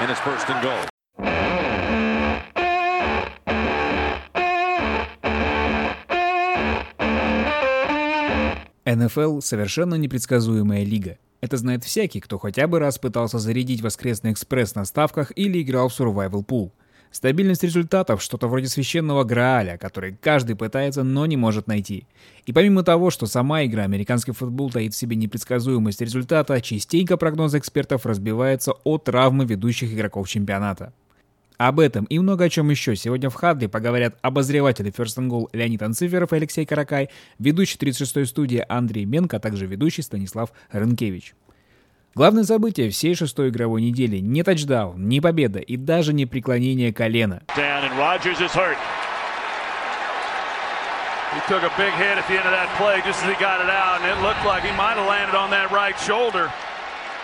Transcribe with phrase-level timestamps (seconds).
[0.00, 0.80] and it's first and goal.
[8.86, 11.18] НФЛ– совершенно непредсказуемая лига.
[11.40, 15.88] Это знает всякий, кто хотя бы раз пытался зарядить воскресный экспресс на ставках или играл
[15.88, 16.72] в Survival Pool.
[17.10, 22.06] Стабильность результатов– что-то вроде священного Грааля, который каждый пытается, но не может найти.
[22.46, 27.58] И помимо того, что сама игра американский футбол таит в себе непредсказуемость результата, частенько прогнозы
[27.58, 30.92] экспертов разбиваются от травмы ведущих игроков чемпионата.
[31.60, 35.48] Об этом и много о чем еще сегодня в Хадли поговорят обозреватели First and Goal
[35.52, 41.34] Леонид Анциферов и Алексей Каракай, ведущий 36-й студии Андрей Менко, а также ведущий Станислав Рынкевич.
[42.14, 47.42] Главное событие всей шестой игровой недели– не тачдаун, не победа и даже не преклонение колена.
[51.32, 53.60] He took a big hit at the end of that play just as he got
[53.60, 56.50] it out, and it looked like he might have landed on that right shoulder.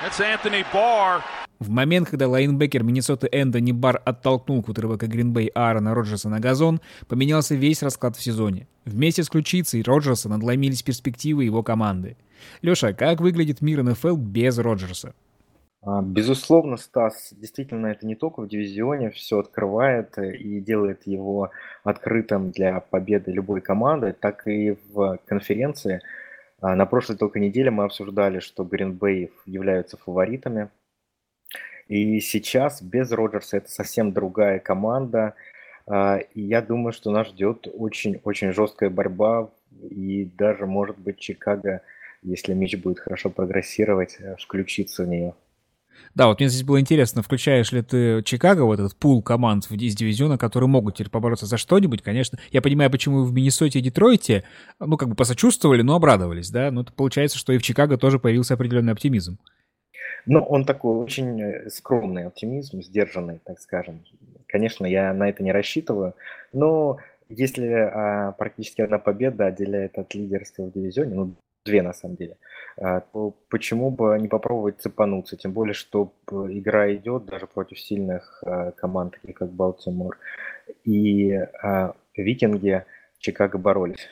[0.01, 1.23] That's Anthony Barr.
[1.59, 7.57] В момент, когда лайнбекер Миннесоты Эндони Бар оттолкнул кутербека Гринбей Аарона Роджерса на газон, поменялся
[7.57, 8.69] весь расклад в сезоне.
[8.85, 12.17] Вместе с ключицей Роджерса надломились перспективы его команды.
[12.63, 15.15] Леша, как выглядит мир НФЛ без Роджерса?
[15.83, 21.51] А, безусловно, Стас, действительно, это не только в дивизионе все открывает и делает его
[21.85, 26.01] открытым для победы любой команды, так и в конференции.
[26.61, 30.71] А, на прошлой только неделе мы обсуждали, что Гринбей являются фаворитами
[31.89, 35.35] и сейчас без Роджерса это совсем другая команда.
[35.87, 39.51] А, и я думаю, что нас ждет очень-очень жесткая борьба.
[39.83, 41.83] И даже, может быть, Чикаго,
[42.27, 45.35] если мяч будет хорошо прогрессировать, э, включиться в нее.
[46.15, 49.95] Да, вот мне здесь было интересно, включаешь ли ты Чикаго, вот этот пул команд из
[49.95, 52.39] дивизиона, которые могут теперь побороться за что-нибудь, конечно.
[52.51, 54.45] Я понимаю, почему в Миннесоте и Детройте,
[54.79, 56.71] ну, как бы посочувствовали, но обрадовались, да.
[56.71, 59.39] Но это получается, что и в Чикаго тоже появился определенный оптимизм.
[60.27, 64.05] Но он такой очень э, скромный оптимизм, сдержанный, так скажем.
[64.49, 66.15] Конечно, я на это не рассчитываю,
[66.53, 71.35] но если а, практически одна победа отделяет от лидерства в дивизионе, ну,
[71.67, 72.37] две на самом деле,
[72.79, 73.03] а,
[73.51, 75.37] почему бы не попробовать цепануться?
[75.37, 80.19] Тем более, что игра идет даже против сильных а, команд, таких как Балтимор
[80.85, 82.85] и а, Викинги,
[83.19, 84.09] Чикаго боролись.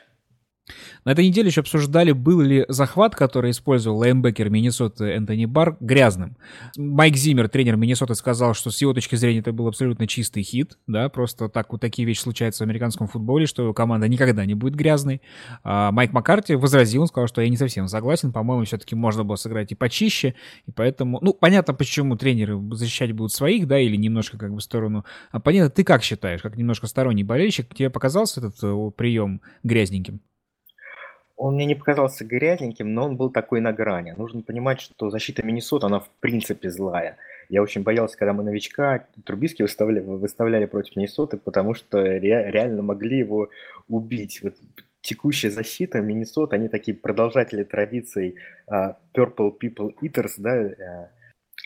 [1.04, 6.36] На этой неделе еще обсуждали, был ли захват, который использовал лейнбекер Миннесоты Энтони Бар, грязным.
[6.78, 10.78] Майк Зиммер, тренер Миннесоты, сказал, что с его точки зрения это был абсолютно чистый хит,
[10.86, 14.74] да, просто так вот такие вещи случаются в американском футболе, что команда никогда не будет
[14.74, 15.20] грязной.
[15.62, 19.36] А Майк Маккарти возразил, он сказал, что я не совсем согласен, по-моему, все-таки можно было
[19.36, 20.34] сыграть и почище,
[20.66, 24.62] и поэтому, ну, понятно, почему тренеры защищать будут своих, да, или немножко как бы в
[24.62, 25.74] сторону оппонента.
[25.74, 30.20] Ты как считаешь, как немножко сторонний болельщик, тебе показался этот э, прием грязненьким?
[31.37, 34.15] Он мне не показался грязненьким, но он был такой на грани.
[34.17, 37.17] Нужно понимать, что защита Миннесоты, она в принципе злая.
[37.49, 42.83] Я очень боялся, когда мы новичка Трубиски выставляли, выставляли против Миннесоты, потому что ре, реально
[42.83, 43.50] могли его
[43.89, 44.41] убить.
[44.43, 44.55] Вот
[45.00, 48.37] текущая защита Миннесоты, они такие продолжатели традиций
[48.71, 50.62] uh, Purple People Eaters, да?
[50.62, 51.06] Uh,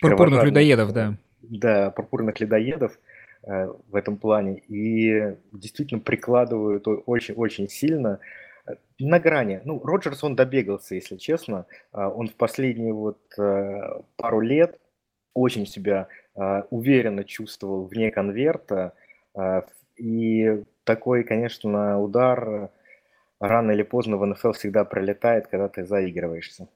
[0.00, 1.14] пурпурных людоедов, да.
[1.42, 2.98] Да, пурпурных людоедов
[3.46, 4.62] uh, в этом плане.
[4.68, 8.18] И действительно прикладывают очень-очень сильно.
[8.98, 9.60] На грани.
[9.64, 11.66] Ну, Роджерс, он добегался, если честно.
[11.92, 14.78] А, он в последние вот э, пару лет
[15.34, 18.92] очень себя а, уверенно чувствовал вне конверта.
[19.34, 19.64] А,
[19.96, 22.70] и такой, конечно, удар
[23.40, 26.68] рано или поздно в НФЛ всегда пролетает, когда ты заигрываешься.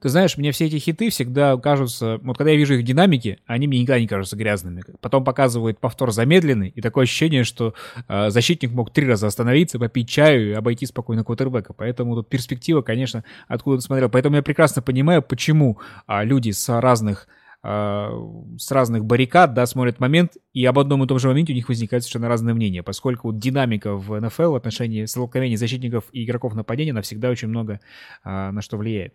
[0.00, 2.18] Ты знаешь, мне все эти хиты всегда кажутся...
[2.22, 4.82] Вот когда я вижу их динамики, они мне никогда не кажутся грязными.
[5.00, 7.74] Потом показывают повтор замедленный, и такое ощущение, что
[8.08, 11.74] э, защитник мог три раза остановиться, попить чаю и обойти спокойно квотербека.
[11.74, 14.08] Поэтому тут перспектива, конечно, откуда ты смотрел.
[14.08, 15.78] Поэтому я прекрасно понимаю, почему
[16.08, 17.28] э, люди с разных
[17.62, 21.68] с разных баррикад, да, смотрят момент, и об одном и том же моменте у них
[21.68, 26.54] возникает совершенно разное мнение, поскольку вот динамика в НФЛ в отношении столкновений защитников и игроков
[26.54, 27.80] нападения, она всегда очень много
[28.24, 29.12] а, на что влияет.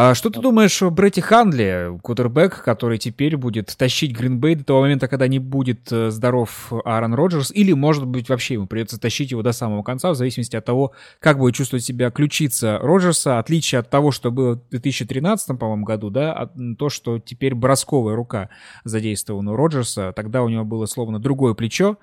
[0.00, 4.82] А что ты думаешь о Бретти Ханли, кутербэк, который теперь будет тащить Гринбей до того
[4.82, 9.32] момента, когда не будет э, здоров Аарон Роджерс, или, может быть, вообще ему придется тащить
[9.32, 13.80] его до самого конца, в зависимости от того, как будет чувствовать себя ключица Роджерса, отличие
[13.80, 18.50] от того, что было в 2013, по-моему, году, да, от то, что теперь бросковая рука
[18.84, 21.96] задействована у Роджерса, тогда у него было словно другое плечо,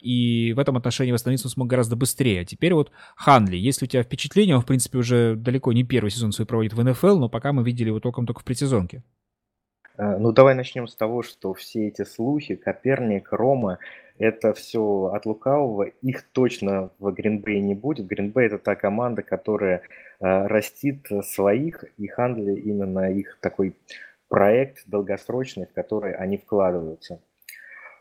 [0.00, 2.42] и в этом отношении восстановиться он смог гораздо быстрее.
[2.42, 6.10] А теперь вот Ханли, если у тебя впечатление, он, в принципе, уже далеко не первый
[6.10, 9.02] сезон свой проводит в НФЛ, но пока мы видели его толком только в предсезонке.
[9.96, 13.78] А, ну, давай начнем с того, что все эти слухи, Коперник, Рома,
[14.18, 15.84] это все от лукавого.
[16.02, 18.06] Их точно в Гринбей не будет.
[18.06, 23.74] Гринбей это та команда, которая э, растит своих, и Хандли именно их такой
[24.28, 27.20] проект долгосрочный, в который они вкладываются.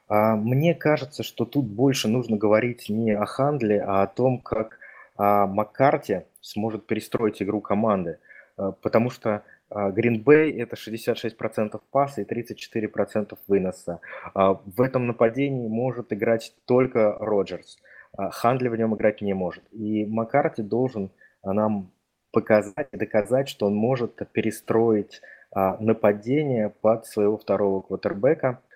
[0.10, 4.80] А, мне кажется, что тут больше нужно говорить не о Хандле, а о том, как
[5.16, 8.18] а, Маккарти сможет перестроить игру команды.
[8.58, 14.00] А, потому что Bay это 66% паса и 34% выноса.
[14.34, 17.78] В этом нападении может играть только Роджерс.
[18.18, 19.64] Хандли в нем играть не может.
[19.72, 21.12] И Маккарти должен
[21.44, 21.92] нам
[22.32, 25.22] показать и доказать, что он может перестроить
[25.54, 28.62] нападение под своего второго квотербека–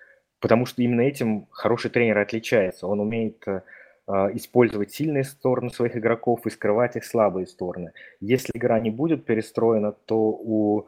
[0.44, 2.86] потому что именно этим хороший тренер отличается.
[2.86, 3.62] Он умеет э,
[4.06, 7.92] а, использовать сильные стороны своих игроков и скрывать их слабые стороны.
[8.20, 10.86] Если игра не будет перестроена, то у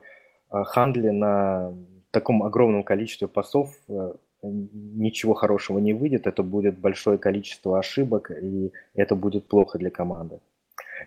[0.51, 1.73] а, Хандли на
[2.11, 4.13] таком огромном количестве пасов э,
[4.43, 6.27] ничего хорошего не выйдет.
[6.27, 10.39] Это будет большое количество ошибок, и это будет плохо для команды.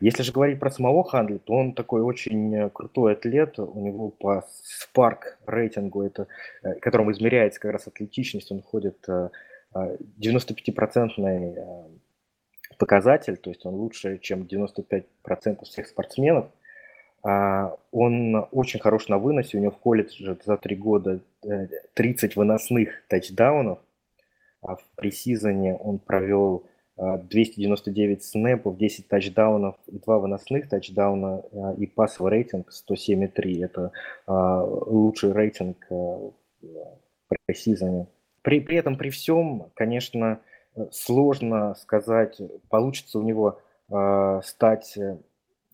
[0.01, 3.59] Если же говорить про самого Хандли, то он такой очень э, крутой атлет.
[3.59, 4.45] У него по
[4.95, 6.27] Spark рейтингу, это,
[6.63, 9.07] э, которым измеряется как раз атлетичность, он ходит
[9.73, 11.83] 95-процентный э,
[12.77, 15.03] показатель, то есть он лучше, чем 95%
[15.65, 16.47] всех спортсменов.
[17.21, 21.19] А, он очень хорош на выносе, у него в колледже за три года
[21.93, 23.79] 30 выносных тачдаунов,
[24.61, 26.63] а в пресизоне он провел
[26.99, 33.63] 299 снэпов, 10 тачдаунов, 2 выносных тачдауна а, и пассовый рейтинг 107,3.
[33.63, 33.91] Это
[34.27, 36.33] а, лучший рейтинг в
[37.45, 38.07] пресизоне.
[38.41, 40.39] При, при этом, при всем, конечно,
[40.91, 43.59] сложно сказать, получится у него
[44.43, 44.97] стать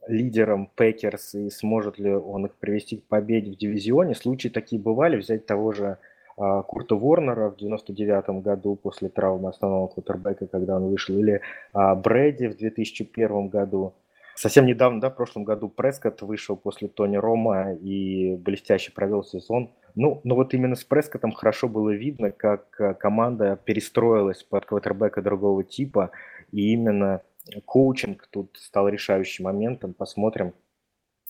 [0.08, 4.16] лидером Packers и сможет ли он их привести к победе в дивизионе.
[4.16, 5.18] Случаи такие бывали.
[5.18, 5.98] Взять того же
[6.38, 11.42] Курта Ворнера в 99 году после травмы основного квотербека, когда он вышел, или
[11.72, 13.94] а, Брэди в 2001 году.
[14.36, 19.72] Совсем недавно, да, в прошлом году Прескотт вышел после Тони Ромо и блестяще провел сезон.
[19.96, 25.22] Ну, но вот именно с Прескоттом хорошо было видно, как а, команда перестроилась под квотербека
[25.22, 26.12] другого типа,
[26.52, 27.22] и именно
[27.64, 29.94] коучинг тут стал решающим моментом.
[29.94, 30.54] Посмотрим,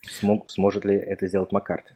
[0.02, 1.94] смог, сможет ли это сделать Маккарти.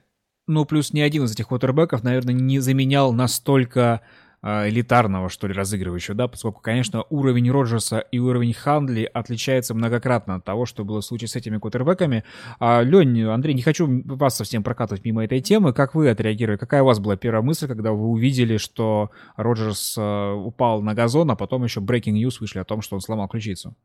[0.50, 4.02] Ну, плюс ни один из этих квотербеков, наверное, не заменял настолько
[4.42, 10.34] а, элитарного, что ли, разыгрывающего, да, поскольку, конечно, уровень Роджерса и уровень Хандли отличается многократно
[10.34, 12.24] от того, что было в случае с этими квотербеками.
[12.60, 15.72] А, Лень, Андрей, не хочу вас совсем прокатывать мимо этой темы.
[15.72, 16.58] Как вы отреагировали?
[16.58, 21.30] Какая у вас была первая мысль, когда вы увидели, что Роджерс а, упал на газон,
[21.30, 23.76] а потом еще breaking news вышли о том, что он сломал ключицу?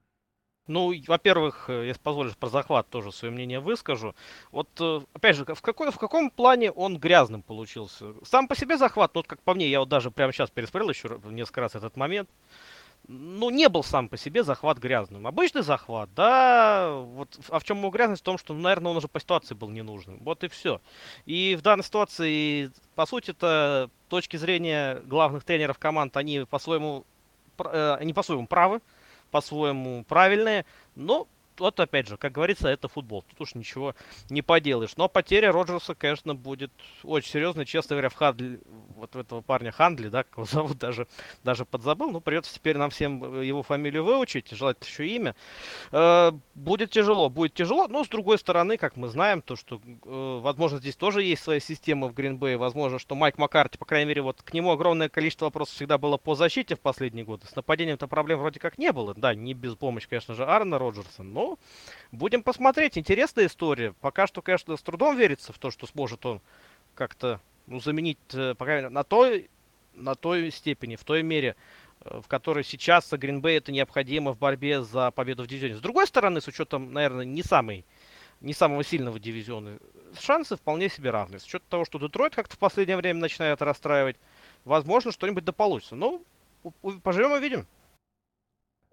[0.66, 4.14] Ну, во-первых, э, если позволишь, про захват тоже свое мнение выскажу.
[4.50, 8.14] Вот, э, опять же, в, какой, в каком плане он грязным получился?
[8.24, 10.88] Сам по себе захват, ну, вот как по мне, я вот даже прямо сейчас пересмотрел
[10.88, 12.30] еще несколько раз этот момент.
[13.06, 15.26] Ну, не был сам по себе захват грязным.
[15.26, 18.22] Обычный захват, да, вот, а в чем его грязность?
[18.22, 20.18] В том, что, наверное, он уже по ситуации был ненужным.
[20.22, 20.80] Вот и все.
[21.26, 27.04] И в данной ситуации, по сути это точки зрения главных тренеров команд, они по-своему,
[27.58, 28.80] э, они по-своему правы
[29.34, 30.64] по-своему правильные,
[30.94, 31.26] но
[31.60, 33.22] вот опять же, как говорится, это футбол.
[33.22, 33.94] Тут уж ничего
[34.30, 34.96] не поделаешь.
[34.96, 36.72] Но потеря Роджерса, конечно, будет
[37.02, 37.66] очень серьезной.
[37.66, 38.60] Честно говоря, в Хадли,
[38.96, 41.06] вот этого парня Хандли, да, как его зовут, даже,
[41.42, 42.10] даже подзабыл.
[42.10, 45.34] Ну, придется теперь нам всем его фамилию выучить, желательно еще имя.
[45.92, 47.88] Э, будет тяжело, будет тяжело.
[47.88, 51.60] Но, с другой стороны, как мы знаем, то, что, э, возможно, здесь тоже есть своя
[51.60, 52.56] система в Гринбее.
[52.56, 56.16] Возможно, что Майк Маккарти, по крайней мере, вот к нему огромное количество вопросов всегда было
[56.16, 57.46] по защите в последние годы.
[57.46, 59.14] С нападением-то проблем вроде как не было.
[59.14, 61.43] Да, не без помощи, конечно же, Аарона Роджерса, но
[62.12, 62.98] будем посмотреть.
[62.98, 63.94] Интересная история.
[64.00, 66.40] Пока что, конечно, с трудом верится в то, что сможет он
[66.94, 69.50] как-то ну, заменить, э, по крайней мере, на той,
[69.94, 71.56] на той степени, в той мере,
[72.00, 75.76] э, в которой сейчас Гринбей это необходимо в борьбе за победу в дивизионе.
[75.76, 77.84] С другой стороны, с учетом, наверное, не самой
[78.40, 79.78] не самого сильного дивизиона,
[80.20, 81.38] шансы вполне себе равны.
[81.38, 84.16] С учетом того, что Детройт как-то в последнее время начинает расстраивать,
[84.64, 85.94] возможно, что-нибудь да получится.
[85.94, 86.22] Ну,
[87.02, 87.66] поживем и видим.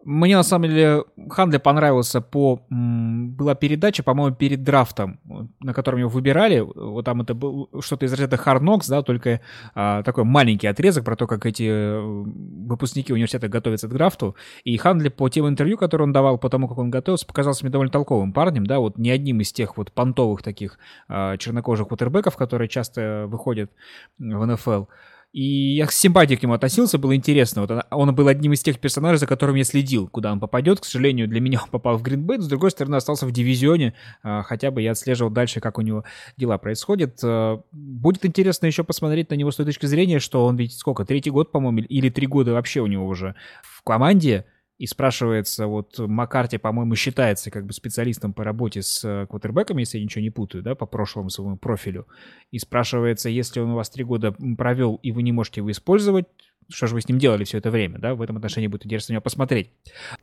[0.04, 2.62] Мне на самом деле Хандли понравился по...
[2.70, 5.20] Была передача, по-моему, перед драфтом,
[5.60, 6.60] на котором его выбирали.
[6.60, 9.42] Вот там это был что-то из разряда Knocks, да, только
[9.76, 14.36] а, такой маленький отрезок про то, как эти э, выпускники университета готовятся к драфту.
[14.64, 17.72] И Хандли по тем интервью, которые он давал, по тому, как он готовился, показался мне
[17.72, 22.36] довольно толковым парнем, да, вот не одним из тех вот понтовых таких а, чернокожих кутербеков,
[22.38, 23.72] которые часто выходят
[24.18, 24.86] в НФЛ.
[25.34, 27.62] И я с симпатией к нему относился, было интересно.
[27.62, 30.82] Вот он был одним из тех персонажей, за которым я следил, куда он попадет.
[30.82, 33.94] К сожалению, для меня он попал в Гринбейт, с другой стороны, остался в дивизионе.
[34.24, 36.04] А, хотя бы я отслеживал дальше, как у него
[36.36, 37.20] дела происходят.
[37.24, 41.06] А, будет интересно еще посмотреть на него с той точки зрения, что он ведь сколько,
[41.06, 44.46] третий год, по-моему, или три года вообще у него уже в команде.
[44.82, 50.00] И спрашивается, вот Маккарти, по-моему, считается как бы специалистом по работе с э, квотербеками, если
[50.00, 52.08] я ничего не путаю, да, по прошлому своему профилю,
[52.50, 56.26] и спрашивается, если он у вас три года провел, и вы не можете его использовать,
[56.68, 58.16] что же вы с ним делали все это время, да?
[58.16, 59.70] В этом отношении будет интересно меня посмотреть.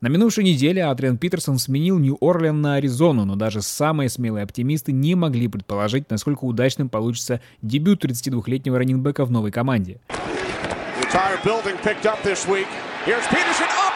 [0.01, 5.15] На минувшей неделе Адриан Питерсон сменил Нью-Орлен на Аризону, но даже самые смелые оптимисты не
[5.15, 10.01] могли предположить, насколько удачным получится дебют 32-летнего раненбека в новой команде.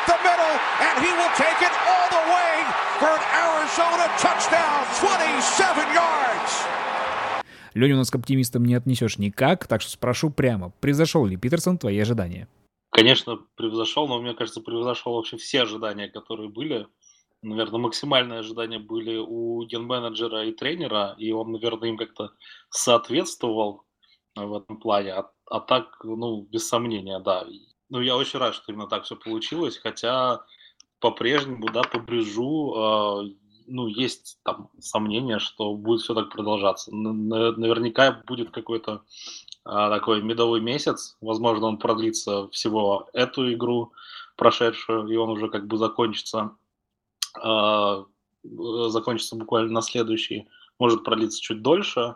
[0.10, 0.33] The
[0.94, 2.54] and he will take it all the way
[3.00, 6.54] for an Arizona touchdown, 27 yards.
[7.74, 11.78] Леня, у нас к оптимистам не отнесешь никак, так что спрошу прямо, превзошел ли Питерсон
[11.80, 12.48] твои ожидания?
[12.92, 16.88] Конечно, превзошел, но мне кажется, превзошел вообще все ожидания, которые были.
[17.42, 22.32] Наверное, максимальные ожидания были у ген-менеджера и тренера, и он, наверное, им как-то
[22.70, 23.84] соответствовал
[24.36, 25.14] в этом плане.
[25.14, 27.48] А, а так, ну, без сомнения, да.
[27.90, 30.44] Ну, я очень рад, что именно так все получилось, хотя
[31.04, 33.34] по-прежнему, да, по брюжу, э,
[33.68, 36.96] ну, есть там сомнения, что будет все так продолжаться.
[36.96, 39.04] Наверняка будет какой-то
[39.66, 43.92] э, такой медовый месяц, возможно, он продлится всего эту игру
[44.38, 46.52] прошедшую, и он уже как бы закончится,
[47.44, 48.04] э,
[48.88, 50.48] закончится буквально на следующий,
[50.80, 52.16] может продлиться чуть дольше,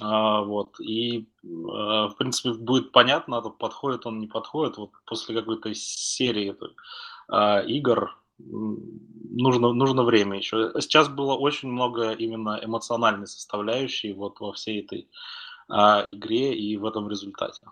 [0.00, 0.78] а, вот.
[0.78, 4.76] И, а, в принципе, будет понятно, подходит он, не подходит.
[4.76, 6.56] Вот после какой-то серии
[7.28, 8.19] а, игр
[9.30, 10.72] нужно, нужно время еще.
[10.80, 15.08] Сейчас было очень много именно эмоциональной составляющей вот во всей этой
[15.68, 17.62] а, игре и в этом результате.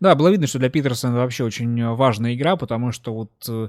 [0.00, 3.68] Да, было видно, что для Питерсона вообще очень важная игра, потому что вот э,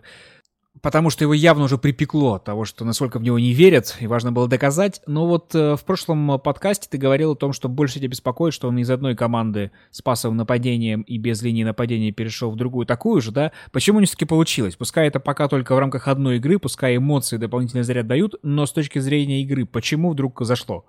[0.82, 4.08] потому что его явно уже припекло от того, что насколько в него не верят, и
[4.08, 5.02] важно было доказать.
[5.08, 8.68] Но вот э, в прошлом подкасте ты говорил о том, что больше тебя беспокоит, что
[8.68, 13.22] он из одной команды с пасовым нападением и без линии нападения перешел в другую такую
[13.22, 13.52] же, да?
[13.72, 14.76] Почему не все-таки получилось?
[14.76, 18.72] Пускай это пока только в рамках одной игры, пускай эмоции дополнительный заряд дают, но с
[18.72, 20.86] точки зрения игры, почему вдруг зашло?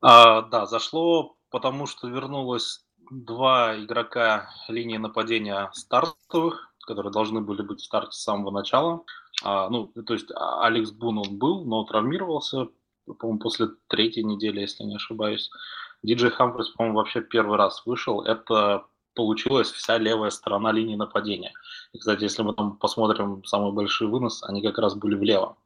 [0.00, 7.80] А, да, зашло, потому что вернулось два игрока линии нападения стартовых, которые должны были быть
[7.80, 9.02] в старте с самого начала.
[9.42, 12.68] А, ну, то есть а, Алекс Бун он был, но травмировался,
[13.06, 15.50] по-моему, после третьей недели, если не ошибаюсь.
[16.02, 18.22] Диджей Хамфрис, по-моему, вообще первый раз вышел.
[18.22, 21.52] Это получилась вся левая сторона линии нападения.
[21.92, 25.56] И, кстати, если мы там посмотрим самый большой вынос, они как раз были влево.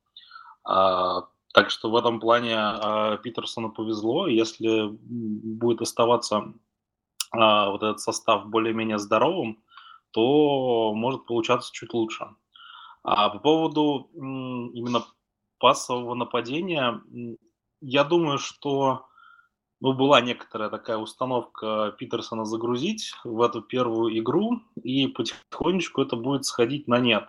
[0.65, 4.27] А, так что в этом плане а, Питерсону повезло.
[4.27, 6.53] Если будет оставаться
[7.33, 9.63] а, вот этот состав более-менее здоровым,
[10.17, 12.27] то может получаться чуть лучше.
[13.03, 15.05] А по поводу именно
[15.59, 17.03] пассового нападения,
[17.83, 19.09] я думаю, что
[19.83, 26.47] ну, была некоторая такая установка Питерсона загрузить в эту первую игру, и потихонечку это будет
[26.47, 27.29] сходить на нет.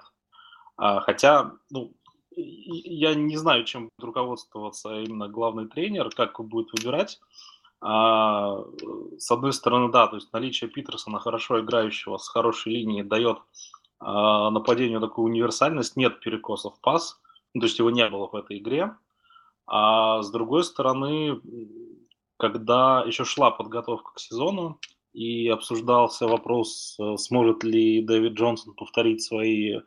[0.77, 1.91] А, хотя, ну,
[2.38, 7.20] я не знаю, чем будет руководствоваться именно главный тренер, как будет выбирать.
[7.79, 8.63] А,
[9.17, 13.38] с одной стороны, да, то есть наличие Питерсона, хорошо играющего, с хорошей линией, дает
[14.00, 17.19] а, нападению такую универсальность, нет перекосов пас,
[17.53, 18.96] ну, то есть его не было в этой игре.
[19.67, 21.41] А с другой стороны,
[22.38, 24.79] когда еще шла подготовка к сезону
[25.13, 29.81] и обсуждался вопрос, э, сможет ли Дэвид Джонсон повторить свои э,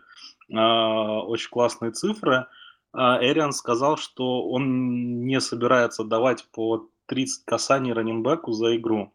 [0.48, 2.46] очень классные цифры,
[2.92, 9.12] Эриан сказал, что он не собирается давать по 30 касаний раненбеку за игру.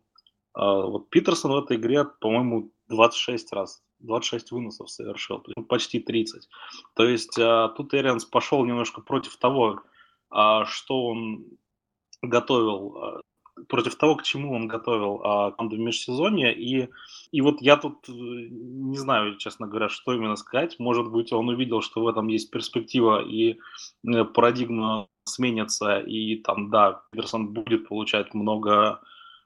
[0.53, 5.99] А, вот Питерсон в этой игре, по-моему, 26 раз, 26 выносов совершил, то есть почти
[5.99, 6.49] 30.
[6.95, 9.81] То есть а, тут Эрианс пошел немножко против того,
[10.29, 11.45] а, что он
[12.21, 13.21] готовил,
[13.69, 15.19] против того, к чему он готовил
[15.55, 16.53] команду в межсезонье.
[16.53, 16.89] И,
[17.31, 20.79] и вот я тут э, не знаю, честно говоря, что именно сказать.
[20.79, 23.59] Может быть, он увидел, что в этом есть перспектива и
[24.07, 28.99] э, парадигма сменится, и там, да, Петерсон будет получать много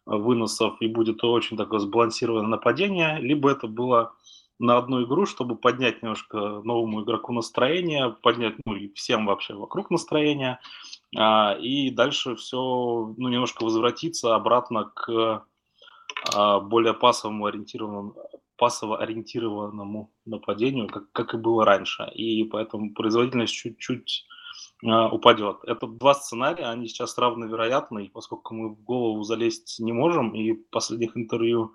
[0.05, 4.13] э, выносов и будет очень такое сбалансированное нападение, либо это было
[4.59, 9.89] на одну игру, чтобы поднять немножко новому игроку настроение, поднять ну, и всем вообще вокруг
[9.89, 10.59] настроение,
[11.17, 12.57] а, и дальше все
[13.17, 15.45] ну, немножко возвратиться обратно к
[16.36, 18.15] а, более пассовому ориентированному,
[18.57, 22.12] пассово ориентированному нападению, как, как и было раньше.
[22.13, 24.25] И поэтому производительность чуть-чуть
[24.81, 25.57] упадет.
[25.65, 30.69] Это два сценария, они сейчас равновероятны, поскольку мы в голову залезть не можем, и в
[30.69, 31.74] последних интервью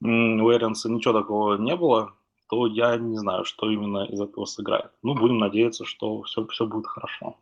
[0.00, 0.06] у
[0.50, 2.12] Эренса ничего такого не было,
[2.48, 4.90] то я не знаю, что именно из этого сыграет.
[5.02, 7.36] Ну, будем надеяться, что все, все будет хорошо.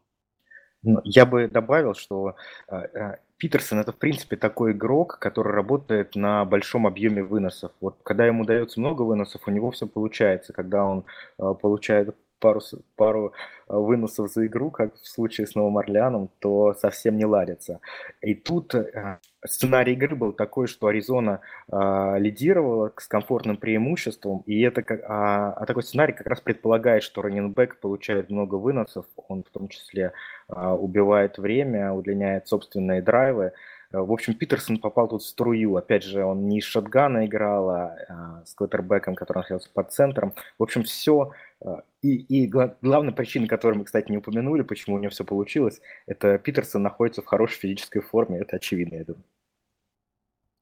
[0.82, 2.37] Ну, я бы добавил, что
[2.68, 7.73] а, а, Питерсон это в принципе такой игрок, который работает на большом объеме выносов.
[7.80, 10.52] Вот когда ему дается много выносов, у него все получается.
[10.52, 11.04] Когда он
[11.37, 12.61] получает пару,
[12.97, 13.33] пару
[13.67, 17.81] а, выносов за игру, как в случае с Новым Орлеаном, то совсем не ладится.
[18.21, 24.61] И тут а, сценарий игры был такой, что Аризона э, лидировала с комфортным преимуществом, и
[24.62, 29.45] это как, а, а такой сценарий как раз предполагает, что раненбэк получает много выносов, он
[29.45, 30.12] в том числе
[30.49, 33.53] э, убивает время, удлиняет собственные драйвы, Э,
[34.02, 35.76] в общем, Питерсон попал тут в струю.
[35.76, 40.34] Опять же, он не из шотгана играл, а, а с квотербеком, который находился под центром.
[40.58, 41.32] В общем, все.
[41.60, 45.80] Э, и, и главная причина, которую мы, кстати, не упомянули, почему у него все получилось,
[46.06, 48.38] это Питерсон находится в хорошей физической форме.
[48.38, 49.24] Это очевидно, я думаю.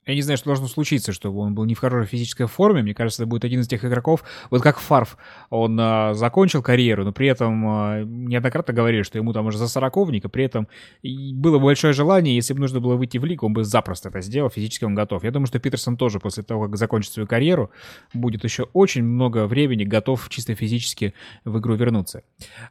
[0.07, 2.83] Я не знаю, что должно случиться, чтобы он был не в хорошей физической форме.
[2.83, 5.17] Мне кажется, это будет один из тех игроков, вот как Фарф,
[5.49, 9.69] он а, закончил карьеру, но при этом а, неоднократно говорили, что ему там уже за
[9.69, 10.67] сороковник, и при этом
[11.03, 14.51] было большое желание, если бы нужно было выйти в лигу, он бы запросто это сделал,
[14.51, 15.23] физически он готов.
[15.23, 17.71] Я думаю, что Питерсон тоже после того, как закончит свою карьеру,
[18.13, 22.25] будет еще очень много времени готов чисто физически в игру вернуться.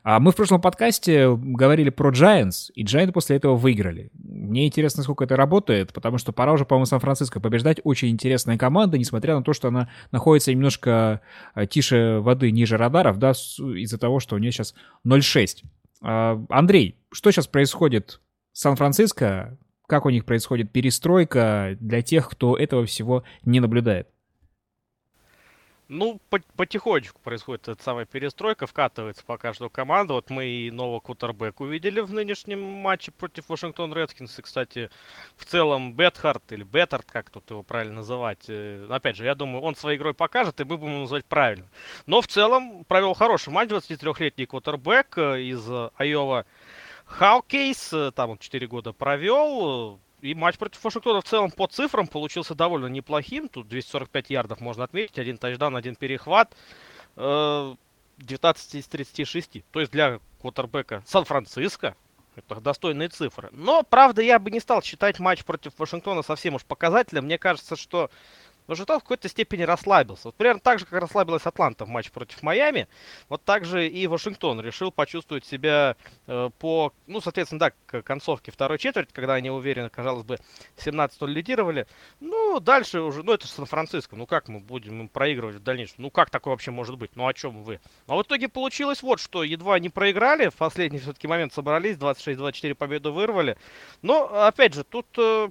[0.03, 4.11] А мы в прошлом подкасте говорили про Giants, и Giants после этого выиграли.
[4.21, 7.79] Мне интересно, сколько это работает, потому что пора уже, по-моему, Сан-Франциско Сан-Франциско побеждать.
[7.83, 11.21] Очень интересная команда, несмотря на то, что она находится немножко
[11.55, 14.73] э, тише воды, ниже радаров, да, из-за того, что у нее сейчас
[15.05, 15.63] 0-6.
[16.01, 18.19] А, Андрей, что сейчас происходит
[18.53, 19.57] в Сан-Франциско?
[19.87, 24.07] Как у них происходит перестройка для тех, кто этого всего не наблюдает?
[25.93, 26.21] Ну,
[26.55, 30.13] потихонечку происходит эта самая перестройка, вкатывается пока что команда.
[30.13, 34.39] Вот мы и нового кутербэк увидели в нынешнем матче против Вашингтон Редскинс.
[34.39, 34.89] И, кстати,
[35.35, 38.45] в целом Бетхарт или Бетард, как тут его правильно называть.
[38.47, 41.67] Э, опять же, я думаю, он своей игрой покажет, и мы будем его называть правильно.
[42.05, 46.45] Но в целом провел хороший матч 23-летний кутербэк э, из Айова
[47.03, 47.91] Хаукейс.
[47.91, 52.55] Э, там он 4 года провел и матч против Вашингтона в целом по цифрам получился
[52.55, 53.49] довольно неплохим.
[53.49, 56.55] Тут 245 ярдов можно отметить, один тачдан, один перехват.
[57.15, 59.63] 19 э, из 36.
[59.71, 61.95] То есть для квотербека Сан-Франциско
[62.35, 63.49] это достойные цифры.
[63.51, 67.25] Но, правда, я бы не стал считать матч против Вашингтона совсем уж показателем.
[67.25, 68.09] Мне кажется, что
[68.71, 70.29] Вашингтон в какой-то степени расслабился.
[70.29, 72.87] Вот примерно так же, как расслабилась Атланта в матче против Майами,
[73.27, 78.51] вот так же и Вашингтон решил почувствовать себя э, по, ну, соответственно, да, к концовке
[78.51, 80.39] второй четверти, когда они уверенно, казалось бы,
[80.77, 81.85] 17-0 лидировали.
[82.21, 85.95] Ну, дальше уже, ну, это Сан-Франциско, ну, как мы будем им проигрывать в дальнейшем?
[85.97, 87.11] Ну, как такое вообще может быть?
[87.15, 87.81] Ну, о чем вы?
[88.07, 92.75] А в итоге получилось вот что, едва не проиграли, в последний все-таки момент собрались, 26-24
[92.75, 93.57] победу вырвали.
[94.01, 95.07] Но, опять же, тут...
[95.17, 95.49] Э,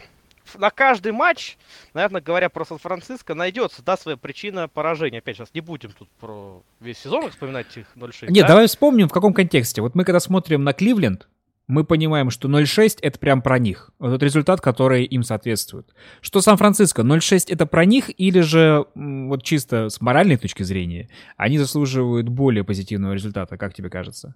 [0.57, 1.57] на каждый матч,
[1.95, 5.19] наверное, говоря про Сан-Франциско, найдется, да, своя причина поражения.
[5.19, 8.31] Опять сейчас не будем тут про весь сезон вспоминать их 0-6.
[8.31, 8.49] Нет, да?
[8.49, 9.83] давай вспомним, в каком контексте.
[9.83, 11.29] Вот мы когда смотрим на Кливленд,
[11.71, 13.91] мы понимаем, что 0-6 это прям про них.
[13.99, 15.95] Вот этот результат, который им соответствует.
[16.21, 21.59] Что Сан-Франциско, 0-6 это про них или же вот чисто с моральной точки зрения они
[21.59, 24.35] заслуживают более позитивного результата, как тебе кажется?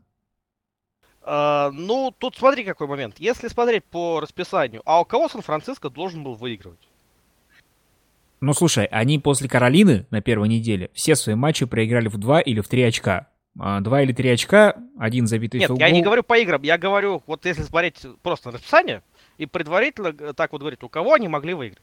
[1.24, 3.14] Uh, ну, тут смотри какой момент.
[3.18, 6.80] Если смотреть по расписанию, а у кого Сан-Франциско должен был выигрывать?
[8.42, 12.60] Ну, слушай, они после Каролины на первой неделе все свои матчи проиграли в 2 или
[12.60, 13.28] в 3 очка.
[13.58, 15.86] А, два или три очка, один забитый Нет, филгол.
[15.86, 19.02] я не говорю по играм, я говорю, вот если смотреть просто на расписание
[19.38, 21.82] и предварительно э, так вот говорить, у кого они могли выиграть?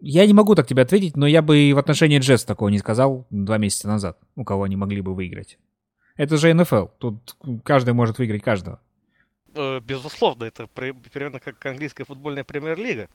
[0.00, 2.78] Я не могу так тебе ответить, но я бы и в отношении Джетс такого не
[2.78, 5.58] сказал два месяца назад, у кого они могли бы выиграть.
[6.20, 6.88] Это же НФЛ.
[6.98, 8.78] Тут каждый может выиграть каждого.
[9.54, 13.08] Э, безусловно, это примерно как английская футбольная премьер-лига.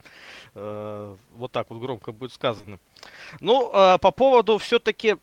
[0.56, 2.80] Э, вот так вот громко будет сказано.
[3.38, 5.18] Ну, э, по поводу все-таки...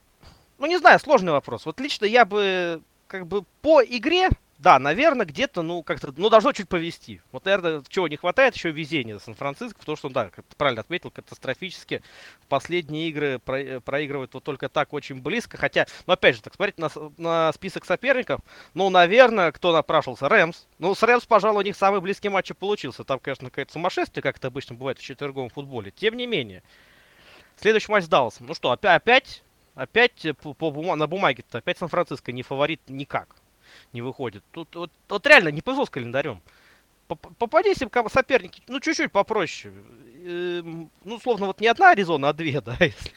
[0.59, 1.65] Ну, не знаю, сложный вопрос.
[1.65, 4.29] Вот лично я бы как бы по игре
[4.63, 7.21] да, наверное, где-то, ну, как-то, ну, должно чуть повести.
[7.33, 11.11] Вот, наверное, чего не хватает, еще везения Сан-Франциско, потому что, да, как ты правильно отметил,
[11.11, 12.01] катастрофически
[12.47, 15.57] последние игры про, э, проигрывают вот только так очень близко.
[15.57, 18.39] Хотя, ну, опять же, так смотреть на, на список соперников,
[18.73, 20.29] ну, наверное, кто напрашивался?
[20.29, 20.65] Рэмс.
[20.79, 23.03] Ну, с Рэмс, пожалуй, у них самый близкий матч и получился.
[23.03, 25.91] Там, конечно, какое-то сумасшествие, как это обычно бывает в четверговом футболе.
[25.91, 26.63] Тем не менее,
[27.57, 28.47] следующий матч с Далласом.
[28.47, 29.43] Ну что, опять, опять,
[29.75, 33.42] опять по, по, на бумаге-то, опять Сан-Франциско не фаворит никак
[33.91, 34.43] не выходит.
[34.51, 36.41] Тут вот, вот реально не повезло с календарем.
[37.07, 39.73] Попадись им соперники, ну, чуть-чуть попроще.
[40.25, 43.11] Эм, ну, словно вот не одна Аризона, а две, да, если,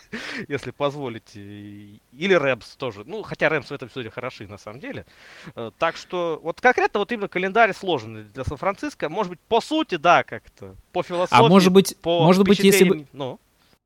[0.48, 1.40] если позволите.
[1.40, 3.04] Или Рэмс тоже.
[3.06, 5.06] Ну, хотя Рэмс в этом все хороши, на самом деле.
[5.54, 9.08] Э, так что, вот конкретно вот именно календарь сложный для Сан-Франциско.
[9.08, 10.74] Может быть, по сути, да, как-то.
[10.92, 11.44] По философии.
[11.44, 13.06] А может быть, по может быть, если бы...
[13.12, 13.38] Ну?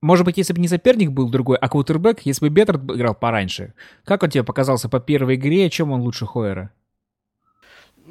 [0.03, 3.75] Может быть, если бы не соперник был другой, а квотербек, если бы Беттерд играл пораньше,
[4.05, 6.73] как он тебе показался по первой игре, чем он лучше Хойера?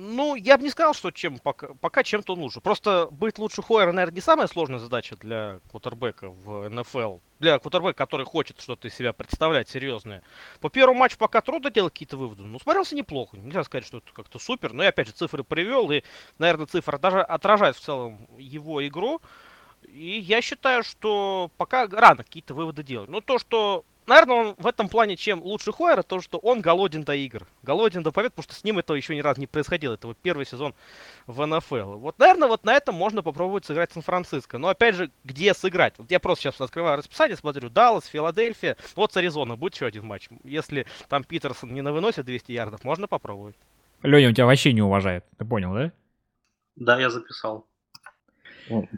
[0.01, 2.61] Ну, я бы не сказал, что чем пока, пока чем-то он лучше.
[2.61, 7.17] Просто быть лучше Хойера, наверное, не самая сложная задача для квотербека в НФЛ.
[7.39, 10.21] Для квотербека, который хочет что-то из себя представлять серьезное.
[10.61, 12.43] По первому матчу пока трудно делать какие-то выводы.
[12.43, 13.35] Ну, смотрелся неплохо.
[13.35, 14.71] Нельзя сказать, что это как-то супер.
[14.71, 15.91] Но я опять же цифры привел.
[15.91, 16.03] И,
[16.37, 19.19] наверное, цифры даже отражают в целом его игру.
[19.87, 23.09] И я считаю, что пока рано какие-то выводы делать.
[23.09, 27.03] Но то, что наверное, он в этом плане чем лучше Хойера, то, что он голоден
[27.03, 27.47] до игр.
[27.63, 29.93] Голоден до побед, потому что с ним этого еще ни разу не происходило.
[29.93, 30.73] Это вот первый сезон
[31.27, 31.97] в НФЛ.
[31.97, 34.57] Вот, наверное, вот на этом можно попробовать сыграть Сан-Франциско.
[34.57, 35.93] Но, опять же, где сыграть?
[35.97, 40.05] Вот я просто сейчас открываю расписание, смотрю, Даллас, Филадельфия, вот с Аризона будет еще один
[40.05, 40.27] матч.
[40.43, 43.55] Если там Питерсон не на выносе 200 ярдов, можно попробовать.
[44.01, 45.91] Леня, у тебя вообще не уважает, ты понял, да?
[46.75, 47.68] Да, я записал.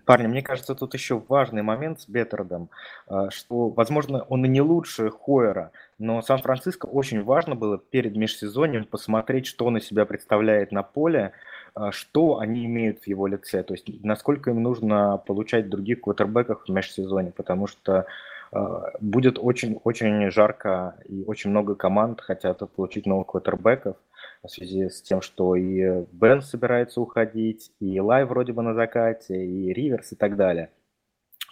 [0.06, 2.70] Парни, мне кажется, тут еще важный момент с Беттердом,
[3.08, 8.86] а, что, возможно, он и не лучше Хойера, но Сан-Франциско очень важно было перед межсезоньем
[8.86, 11.34] посмотреть, что он из себя представляет на поле,
[11.74, 16.64] а, что они имеют в его лице, то есть насколько им нужно получать других квотербеков
[16.66, 18.06] в межсезонье, потому что
[18.52, 23.98] а, будет очень-очень жарко и очень много команд хотят получить новых квотербеков–
[24.43, 29.45] в связи с тем, что и Бен собирается уходить, и Лай вроде бы на закате,
[29.45, 30.69] и Риверс и так далее.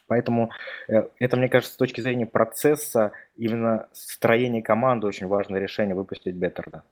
[0.07, 0.49] Поэтому
[0.87, 6.35] э, это, мне кажется, с точки зрения процесса, именно строения команды очень важное решение выпустить
[6.35, 6.83] Беттерда.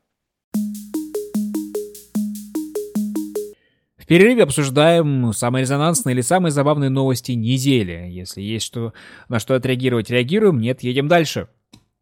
[3.98, 8.08] В перерыве обсуждаем самые резонансные или самые забавные новости недели.
[8.08, 8.94] Если есть что,
[9.28, 10.60] на что отреагировать, реагируем.
[10.62, 11.50] Нет, едем дальше.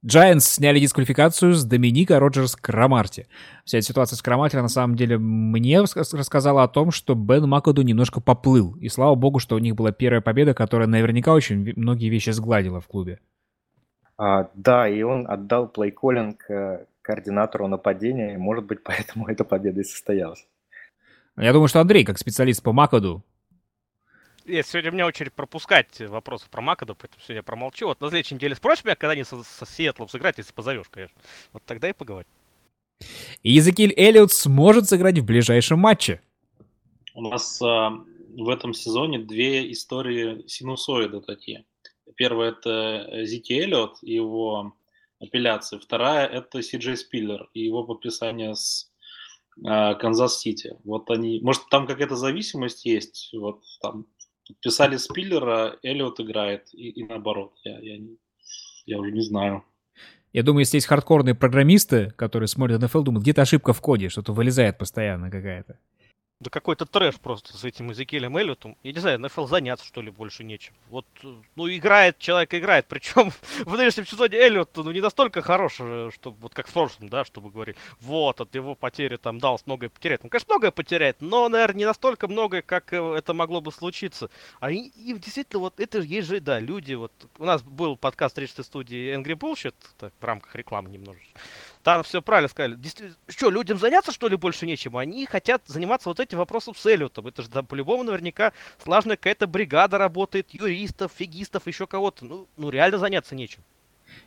[0.06, 3.28] Giants сняли дисквалификацию с Доминика Роджерс Крамарти.
[3.64, 7.82] Вся эта ситуация с Крамарти, на самом деле, мне рассказала о том, что Бен Макаду
[7.82, 8.76] немножко поплыл.
[8.76, 12.82] И слава богу, что у них была первая победа, которая наверняка очень многие вещи сгладила
[12.82, 13.20] в клубе.
[14.18, 19.82] А, да, и он отдал плейколлинг э, координатору нападения, и, может быть, поэтому эта победа
[19.82, 20.46] и состоялась.
[21.36, 23.24] Я думаю, что Андрей, как специалист по Макаду,
[24.46, 27.88] нет, сегодня у меня очередь пропускать вопросы про Макаду, поэтому сегодня я промолчу.
[27.88, 31.18] Вот на следующей неделе спросишь меня, когда не со, со Сиэтлом сыграть, если позовешь, конечно.
[31.54, 32.28] Вот тогда и поговорим.
[33.44, 36.22] Иезекииль Эллиот сможет сыграть в ближайшем матче.
[37.14, 37.92] У нас а,
[38.38, 41.66] в этом сезоне две истории синусоида такие.
[42.16, 44.76] Первая это Зики Эллиот и его
[45.20, 45.78] апелляции.
[45.78, 48.92] Вторая это Си Джей Спиллер и его подписание с
[49.64, 50.78] а, Канзас-Сити.
[50.84, 54.06] Вот они, может, там какая-то зависимость есть, вот там
[54.62, 57.54] подписали Спиллера, Эллиот играет, и, и наоборот.
[57.64, 58.00] Я, я,
[58.86, 59.64] я уже не знаю.
[60.34, 64.34] Я думаю, если есть хардкорные программисты, которые смотрят NFL, думают, где-то ошибка в коде, что-то
[64.34, 65.80] вылезает постоянно какая-то.
[66.42, 68.76] Да какой-то трэш просто с этим Эзекиэлем Эллиотом.
[68.84, 70.74] Я не знаю, НФЛ заняться, что ли, больше нечем.
[70.90, 71.06] Вот,
[71.56, 72.86] ну, играет, человек играет.
[72.90, 73.32] Причем
[73.64, 77.24] в нынешнем сезоне Эллиот, ну, не настолько хорош, э, чтобы, вот как в прошлом, да,
[77.24, 80.24] чтобы говорить, вот, от его потери там Даллас многое потеряет.
[80.26, 84.30] Ну, конечно, многое потеряет, но, наверное, не настолько многое, как э, это могло бы случиться.
[84.60, 88.38] А и, и действительно, вот это есть же, да, люди, вот, у нас был подкаст
[88.38, 91.40] в студии Angry Bullshit, так, в рамках рекламы немножечко.
[91.86, 92.80] Там все правильно сказали.
[93.28, 94.98] Что, людям заняться, что ли, больше нечем?
[94.98, 97.28] Они хотят заниматься вот этим вопросом с Эллиотом.
[97.28, 102.26] Это же да, по-любому наверняка сложная какая-то бригада работает, юристов, фигистов, еще кого-то.
[102.26, 103.62] Ну, ну реально заняться нечем.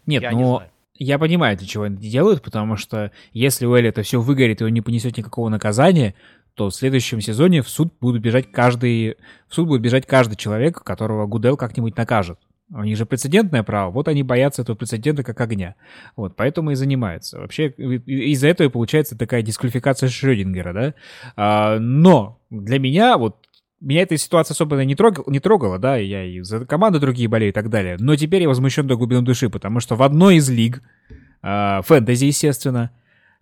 [0.07, 0.63] Нет, я но...
[1.01, 4.65] Не Я понимаю, для чего они делают, потому что если у Эллиота все выгорит, и
[4.65, 6.15] он не понесет никакого наказания,
[6.55, 9.17] то в следующем сезоне в суд будут бежать каждый,
[9.49, 12.39] в суд будет бежать каждый человек, которого Гудел как-нибудь накажет.
[12.71, 15.75] У них же прецедентное право, вот они боятся этого прецедента как огня.
[16.17, 17.41] Вот, поэтому и занимаются.
[17.41, 20.95] Вообще, из-за этого и получается такая дисквалификация Шрёдингера, да?
[21.37, 23.37] А, но для меня, вот,
[23.81, 27.53] меня эта ситуация особенно не, трогала, не трогала, да, я и за команды другие болею
[27.53, 27.97] и так далее.
[27.99, 30.83] Но теперь я возмущен до глубины души, потому что в одной из лиг,
[31.41, 32.91] а, фэнтези, естественно,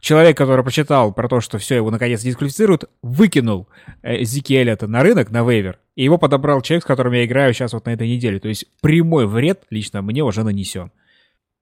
[0.07, 3.67] человек, который прочитал про то, что все, его наконец дисквалифицируют, выкинул
[4.03, 7.53] э, Зики Эллиота на рынок, на вейвер, и его подобрал человек, с которым я играю
[7.53, 8.39] сейчас вот на этой неделе.
[8.39, 10.93] То есть прямой вред лично мне уже нанесен.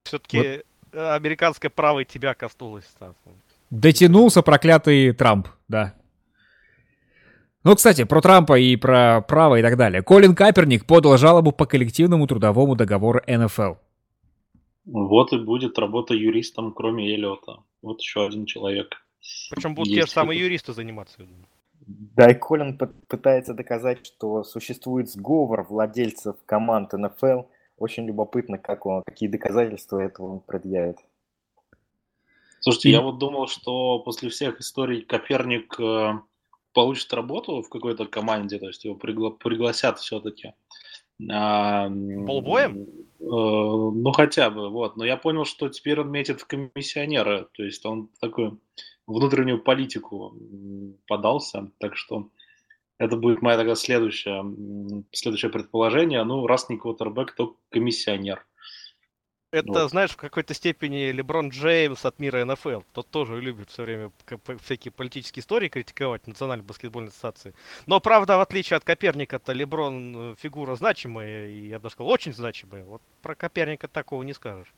[0.03, 1.15] Все-таки вот.
[1.15, 2.85] американское право тебя коснулось.
[2.85, 3.15] Стас.
[3.71, 5.95] Дотянулся проклятый Трамп, да.
[7.63, 10.03] Ну, кстати, про Трампа и про право и так далее.
[10.03, 13.77] Колин Каперник подал жалобу по коллективному трудовому договору НФЛ.
[14.85, 17.63] Вот и будет работа юристом, кроме Эллиота.
[17.83, 18.95] Вот еще один человек.
[19.51, 21.27] Причем будут те же самые юристы заниматься.
[21.87, 27.43] Да, и Колин пытается доказать, что существует сговор владельцев команд НФЛ.
[27.77, 30.99] Очень любопытно, как он, какие доказательства этого он предъявит.
[32.61, 32.93] Слушайте, и...
[32.93, 36.13] я вот думал, что после всех историй Коперник э,
[36.73, 40.55] получит работу в какой-то команде, то есть его пригла- пригласят все-таки.
[41.31, 41.87] А?
[41.87, 44.97] Э, ну, хотя бы, вот.
[44.97, 47.49] Но я понял, что теперь он метит в комиссионера.
[47.53, 48.59] То есть он такой
[49.07, 50.37] внутреннюю политику
[51.07, 51.71] подался.
[51.79, 52.29] Так что
[52.99, 54.45] это будет мое тогда следующее,
[55.13, 56.23] следующее предположение.
[56.25, 58.47] Ну, раз не квотербек, то комиссионер.
[59.55, 59.91] Это, вот.
[59.91, 62.81] знаешь, в какой-то степени Леброн Джеймс от мира НФЛ.
[62.93, 64.11] Тот тоже любит все время
[64.61, 67.55] всякие политические истории критиковать Национальной баскетбольной ассоциации.
[67.87, 72.35] Но, правда, в отличие от Коперника-то Леброн э, фигура значимая, и я бы сказал, очень
[72.35, 72.85] значимая.
[72.85, 74.75] Вот про Коперника такого не скажешь.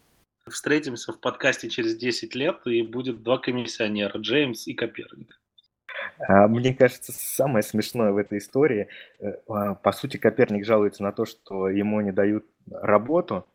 [0.46, 5.40] Встретимся в подкасте через 10 лет, и будет два комиссионера, Джеймс и Коперник.
[6.18, 8.88] А, мне кажется, самое смешное в этой истории,
[9.20, 13.46] э, а, по сути, Коперник жалуется на то, что ему не дают работу,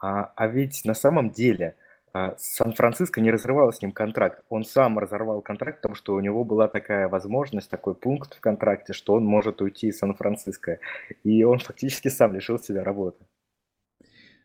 [0.00, 1.76] а, а ведь на самом деле
[2.12, 4.42] а, Сан-Франциско не разрывал с ним контракт.
[4.48, 8.92] Он сам разорвал контракт, потому что у него была такая возможность, такой пункт в контракте,
[8.92, 10.78] что он может уйти из Сан-Франциско.
[11.24, 13.24] И он фактически сам лишил себя работы.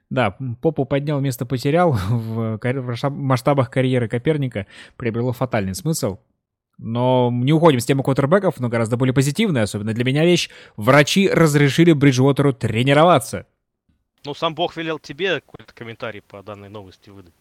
[0.09, 1.93] Да, попу поднял, место потерял.
[2.09, 2.59] В
[3.09, 6.19] масштабах карьеры Коперника приобрело фатальный смысл.
[6.77, 10.49] Но не уходим с темы квотербеков, но гораздо более позитивная, особенно для меня вещь.
[10.75, 13.45] Врачи разрешили Бриджуотеру тренироваться.
[14.23, 17.33] Ну, сам Бог велел тебе какой-то комментарий по данной новости выдать.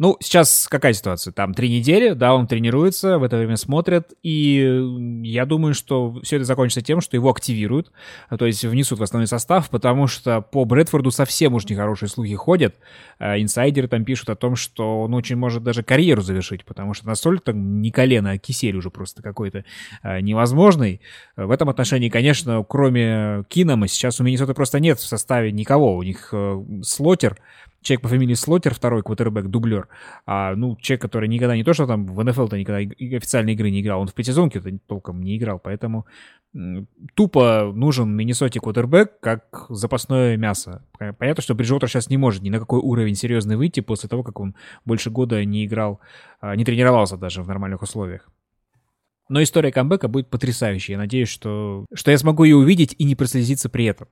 [0.00, 1.30] Ну, сейчас какая ситуация?
[1.30, 4.82] Там три недели, да, он тренируется, в это время смотрят, и
[5.22, 7.92] я думаю, что все это закончится тем, что его активируют,
[8.30, 12.76] то есть внесут в основной состав, потому что по Брэдфорду совсем уж нехорошие слухи ходят.
[13.18, 17.06] А инсайдеры там пишут о том, что он очень может даже карьеру завершить, потому что
[17.06, 19.66] настолько не колено, а кисель уже просто какой-то
[20.02, 21.02] а, невозможный.
[21.36, 25.94] В этом отношении, конечно, кроме Кинома, сейчас у Миннесоты просто нет в составе никого.
[25.94, 27.36] У них э, Слотер,
[27.82, 29.88] человек по фамилии Слотер, второй квотербек, дублер,
[30.26, 33.80] а, ну, человек, который никогда не то, что там в НФЛ-то никогда официальной игры не
[33.80, 36.06] играл, он в предсезонке-то толком не играл, поэтому
[37.14, 40.84] тупо нужен Миннесоте квотербек как запасное мясо.
[41.18, 44.40] Понятно, что Бриджвотер сейчас не может ни на какой уровень серьезный выйти после того, как
[44.40, 46.00] он больше года не играл,
[46.40, 48.28] а, не тренировался даже в нормальных условиях.
[49.28, 50.92] Но история камбэка будет потрясающей.
[50.92, 54.08] Я надеюсь, что, что я смогу ее увидеть и не прослезиться при этом.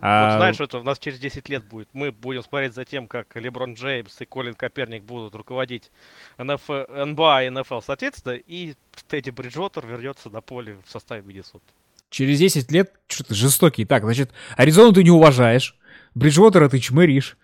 [0.00, 0.30] А...
[0.30, 1.88] Вот знаешь, это у нас через 10 лет будет.
[1.92, 5.90] Мы будем смотреть за тем, как Леброн Джеймс и Колин Коперник будут руководить
[6.38, 6.68] НФ...
[6.68, 8.74] НБА и НФЛ соответственно, и
[9.08, 11.64] Тедди Бриджвотер вернется на поле в составе Миннесоты.
[12.10, 13.84] Через 10 лет что-то жестокий.
[13.84, 15.76] Так, значит, Аризону ты не уважаешь,
[16.14, 17.36] Бриджвотера ты чмыришь.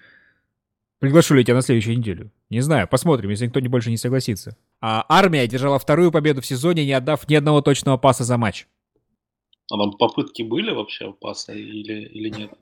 [0.98, 2.32] Приглашу ли я тебя на следующую неделю?
[2.48, 4.56] Не знаю, посмотрим, если никто не больше не согласится.
[4.80, 8.66] А армия одержала вторую победу в сезоне, не отдав ни одного точного паса за матч.
[9.70, 12.52] А там попытки были вообще у паса или, или нет?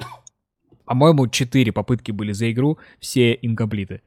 [0.84, 4.02] По-моему, четыре попытки были за игру, все инкомплиты.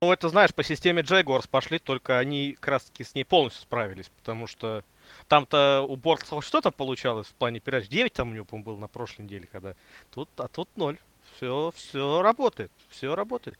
[0.00, 3.62] Ну, это, знаешь, по системе Jaguars пошли, только они как раз таки с ней полностью
[3.62, 4.84] справились, потому что
[5.26, 7.88] там-то у Борца что-то получалось в плане передач.
[7.88, 9.74] 9 там у него, по-моему, было на прошлой неделе, когда.
[10.14, 10.98] Тут, а тут ноль.
[11.36, 13.58] Все, все работает, все работает.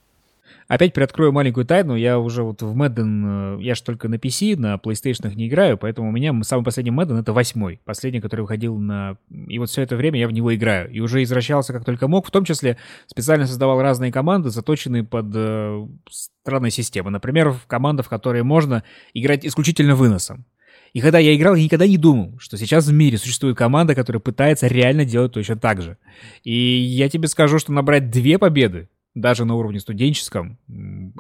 [0.69, 1.95] Опять приоткрою маленькую тайну.
[1.95, 5.79] Я уже вот в Madden, э, я же только на PC, на PlayStation не играю,
[5.79, 7.81] поэтому у меня самый последний Madden это восьмой.
[7.85, 9.17] Последний, который выходил на...
[9.31, 10.91] И вот все это время я в него играю.
[10.91, 12.27] И уже извращался как только мог.
[12.27, 17.11] В том числе специально создавал разные команды, заточенные под э, странные системы.
[17.11, 18.85] Например, в командах, в которые можно
[19.15, 20.45] играть исключительно выносом.
[20.93, 24.21] И когда я играл, я никогда не думал, что сейчас в мире существует команда, которая
[24.21, 25.99] пытается реально делать точно так же.
[26.45, 28.89] И я тебе скажу, что набрать две победы
[29.21, 30.59] даже на уровне студенческом,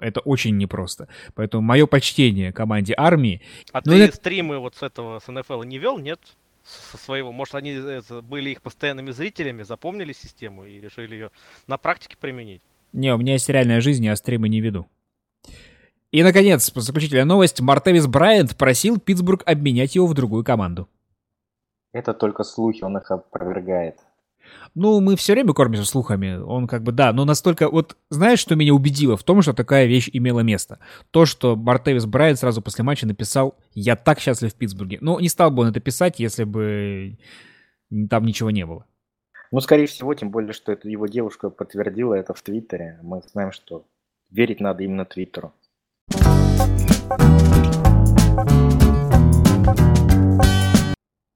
[0.00, 1.08] это очень непросто.
[1.34, 3.42] Поэтому мое почтение команде армии.
[3.72, 4.16] А ну, ты это...
[4.16, 6.20] стримы вот с этого, с НФЛ не вел, нет?
[6.64, 7.32] Со своего.
[7.32, 11.30] Может, они это, были их постоянными зрителями, запомнили систему и решили ее
[11.66, 12.62] на практике применить?
[12.92, 14.86] Не, у меня есть реальная жизнь, я стримы не веду.
[16.10, 17.60] И, наконец, заключительная новость.
[17.60, 20.88] Мартевис Брайант просил Питтсбург обменять его в другую команду.
[21.92, 23.98] Это только слухи, он их опровергает.
[24.74, 26.36] Ну, мы все время кормимся слухами.
[26.36, 27.68] Он как бы, да, но настолько...
[27.68, 30.78] Вот знаешь, что меня убедило в том, что такая вещь имела место?
[31.10, 34.98] То, что Мартевис Брайан сразу после матча написал «Я так счастлив в Питтсбурге».
[35.00, 37.18] Ну, не стал бы он это писать, если бы
[38.10, 38.84] там ничего не было.
[39.50, 42.98] Ну, скорее всего, тем более, что это его девушка подтвердила это в Твиттере.
[43.02, 43.86] Мы знаем, что
[44.30, 45.52] верить надо именно Твиттеру.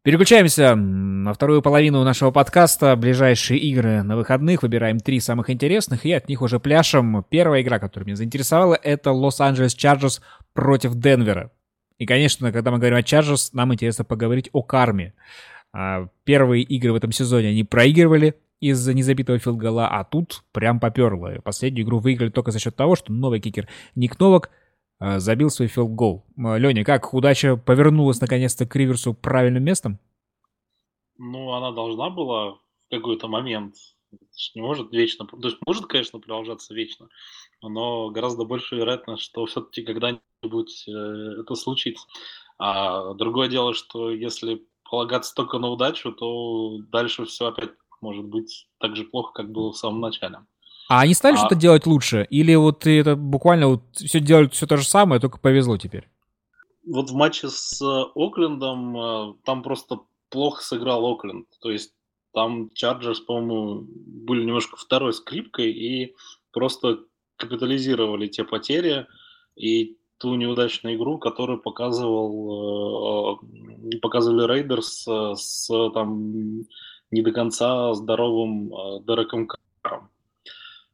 [0.04, 2.96] Переключаемся на вторую половину нашего подкаста.
[2.96, 4.62] Ближайшие игры на выходных.
[4.62, 7.24] Выбираем три самых интересных, и от них уже пляшем.
[7.30, 10.20] Первая игра, которая меня заинтересовала, это Лос-Анджелес Чарджерс
[10.54, 11.52] против Денвера.
[11.98, 15.14] И, конечно, когда мы говорим о Чарджерс, нам интересно поговорить о карме.
[15.72, 21.32] А, первые игры в этом сезоне они проигрывали из-за незабитого филгола, а тут прям поперло.
[21.44, 24.50] Последнюю игру выиграли только за счет того, что новый кикер Ник Новак
[25.18, 26.24] забил свой филгол.
[26.36, 29.98] Леня, как удача повернулась наконец-то к Риверсу правильным местом?
[31.18, 32.60] Ну, она должна была в
[32.90, 33.74] какой-то момент
[34.54, 37.08] не может вечно, то есть может, конечно, продолжаться вечно,
[37.62, 40.90] но гораздо больше вероятность, что все-таки когда-нибудь э,
[41.40, 42.06] это случится.
[42.58, 48.68] А другое дело, что если полагаться только на удачу, то дальше все опять может быть
[48.78, 50.40] так же плохо, как было в самом начале.
[50.92, 51.38] А они стали а...
[51.38, 52.26] что-то делать лучше?
[52.28, 56.06] Или вот это буквально вот все делают все то же самое, только повезло теперь?
[56.86, 57.80] Вот в матче с
[58.14, 61.46] Оклендом э, там просто плохо сыграл Окленд.
[61.62, 61.94] То есть
[62.34, 66.14] там Чарджерс, по-моему, были немножко второй скрипкой и
[66.52, 66.98] просто
[67.36, 69.06] капитализировали те потери
[69.56, 76.66] и ту неудачную игру, которую показывал, э, показывали Рейдерс с, там
[77.10, 79.48] не до конца здоровым э, Дереком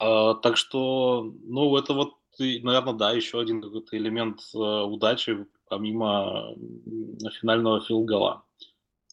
[0.00, 6.54] Э, так что, ну, это вот, наверное, да, еще один какой-то элемент удачи, помимо
[7.40, 8.44] финального филгала.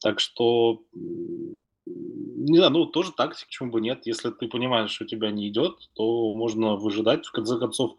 [0.02, 0.84] Так что
[2.46, 4.06] не знаю, ну тоже тактика, почему бы нет.
[4.06, 7.26] Если ты понимаешь, что у тебя не идет, то можно выжидать.
[7.26, 7.96] В конце концов,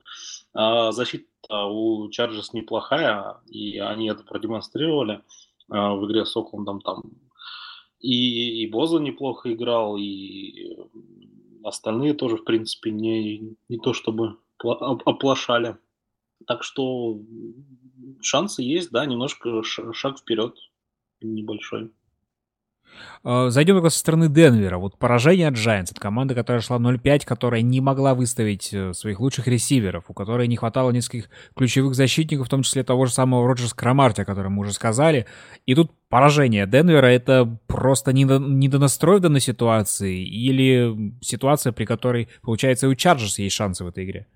[0.54, 1.26] а, защита
[1.66, 5.22] у Чарджерс неплохая, и они это продемонстрировали
[5.70, 6.80] а, в игре с Оклендом.
[6.80, 7.02] Там
[8.00, 10.76] и, и Боза неплохо играл, и
[11.66, 15.76] остальные тоже, в принципе, не, не то чтобы оплошали.
[16.46, 17.20] Так что
[18.20, 20.56] шансы есть, да, немножко шаг вперед
[21.20, 21.92] небольшой.
[23.22, 24.78] А, зайдем только со стороны Денвера.
[24.78, 29.20] Вот поражение от Giants, от команды, которая шла 0-5, которая не могла выставить э, своих
[29.20, 33.46] лучших ресиверов, у которой не хватало нескольких ключевых защитников, в том числе того же самого
[33.46, 35.26] Роджерс-Кромарти, о котором мы уже сказали.
[35.66, 42.86] И тут поражение Денвера— это просто недонастрой в данной ситуации или ситуация, при которой, получается,
[42.86, 44.26] и у Chargers есть шансы в этой игре?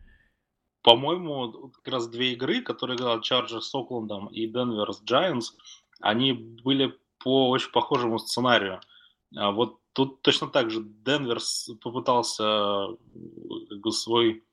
[0.82, 5.52] По-моему, как раз две игры, которые играл Chargers с Оклендом и Денвер с Giants,
[6.00, 8.80] они были по очень похожему сценарию.
[9.36, 11.38] А вот тут точно так же Денвер
[11.82, 14.44] попытался бы, свой,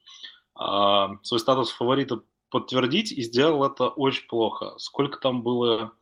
[0.55, 4.73] а, свой статус фаворита подтвердить и сделал это очень плохо.
[4.77, 5.93] Сколько там было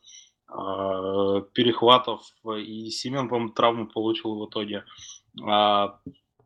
[0.48, 2.22] а, перехватов,
[2.58, 4.84] и Семен, по-моему, травму получил в итоге.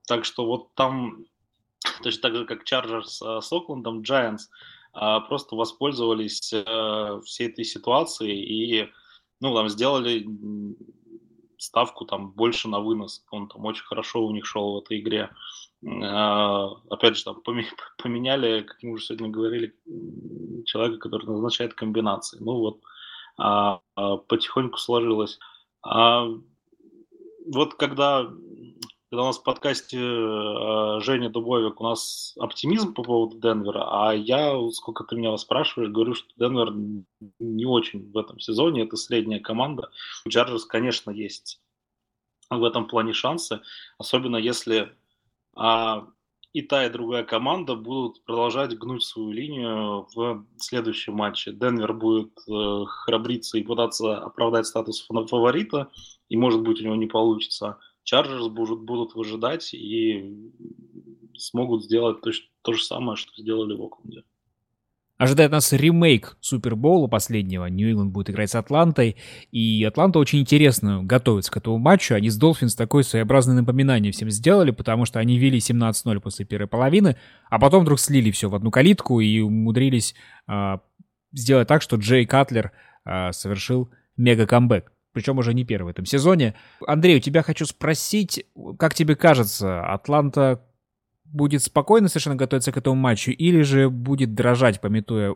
[0.07, 1.25] Так что вот там,
[2.01, 4.47] точно так же, как Чарджерс с Оклендом, Giants
[5.27, 8.89] просто воспользовались э, всей этой ситуацией и
[9.39, 10.25] ну, там сделали
[11.57, 13.23] ставку там больше на вынос.
[13.31, 15.29] Он там очень хорошо у них шел в этой игре.
[15.85, 17.41] А, опять же, там
[17.97, 19.75] поменяли, как мы уже сегодня говорили,
[20.65, 22.37] человека, который назначает комбинации.
[22.39, 22.81] Ну вот,
[23.37, 25.39] а, а, потихоньку сложилось.
[27.51, 28.29] Вот когда
[29.09, 34.13] когда у нас в подкасте э, Женя Дубовик, у нас оптимизм по поводу Денвера, а
[34.13, 36.71] я, сколько ты меня спрашиваешь, говорю, что Денвер
[37.39, 39.89] не очень в этом сезоне, это средняя команда.
[40.25, 41.59] У Chargers, конечно, есть
[42.51, 43.61] в этом плане шансы,
[43.97, 44.95] особенно если
[45.55, 46.07] а,
[46.53, 51.51] и та, и другая команда будут продолжать гнуть свою линию в следующем матче.
[51.51, 55.89] Денвер будет э, храбриться и пытаться оправдать статус фаворита,
[56.27, 60.51] и, может быть, у него не получится– Chargers будут, будут выжидать и
[61.37, 62.31] смогут сделать то,
[62.63, 64.23] то же самое, что сделали в Окленде.
[65.19, 67.67] Ожидает нас ремейк Супербоула последнего.
[67.67, 69.17] Нью-Ингланд будет играть с Атлантой.
[69.51, 72.15] И Атланта очень интересно готовится к этому матчу.
[72.15, 76.67] Они с Долфинс такое своеобразное напоминание всем сделали, потому что они вели 17-0 после первой
[76.67, 77.15] половины,
[77.51, 80.15] а потом вдруг слили все в одну калитку и умудрились
[80.47, 80.81] а,
[81.31, 82.71] сделать так, что Джей Катлер
[83.05, 86.55] а, совершил мега-камбэк причем уже не первый в этом сезоне.
[86.85, 88.45] Андрей, у тебя хочу спросить,
[88.77, 90.61] как тебе кажется, Атланта
[91.25, 95.35] будет спокойно совершенно готовиться к этому матчу или же будет дрожать, пометуя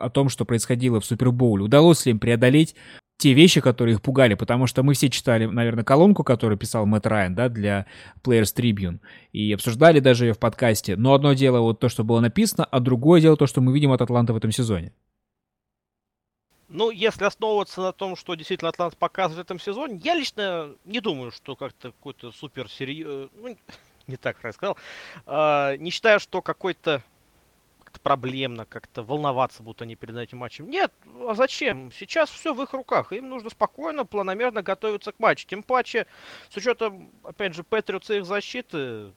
[0.00, 1.64] о том, что происходило в Супербоуле?
[1.64, 2.74] Удалось ли им преодолеть
[3.18, 7.06] те вещи, которые их пугали, потому что мы все читали, наверное, колонку, которую писал Мэтт
[7.06, 7.86] Райан, да, для
[8.22, 9.00] Players Tribune,
[9.32, 10.96] и обсуждали даже ее в подкасте.
[10.96, 13.92] Но одно дело вот то, что было написано, а другое дело то, что мы видим
[13.92, 14.92] от Атланты в этом сезоне.
[16.76, 21.00] Ну, если основываться на том, что действительно Атлант показывает в этом сезоне, я лично не
[21.00, 23.56] думаю, что как-то какой-то супер серьезный, ну,
[24.06, 24.76] не так рассказал,
[25.24, 27.02] а, не считаю, что какой-то
[27.82, 30.68] как проблемно как-то волноваться будут они перед этим матчем.
[30.68, 30.92] Нет,
[31.26, 31.90] а зачем?
[31.92, 33.10] Сейчас все в их руках.
[33.14, 35.46] Им нужно спокойно, планомерно готовиться к матчу.
[35.48, 36.06] Тем паче,
[36.50, 39.14] с учетом, опять же, Патриотс и их защиты,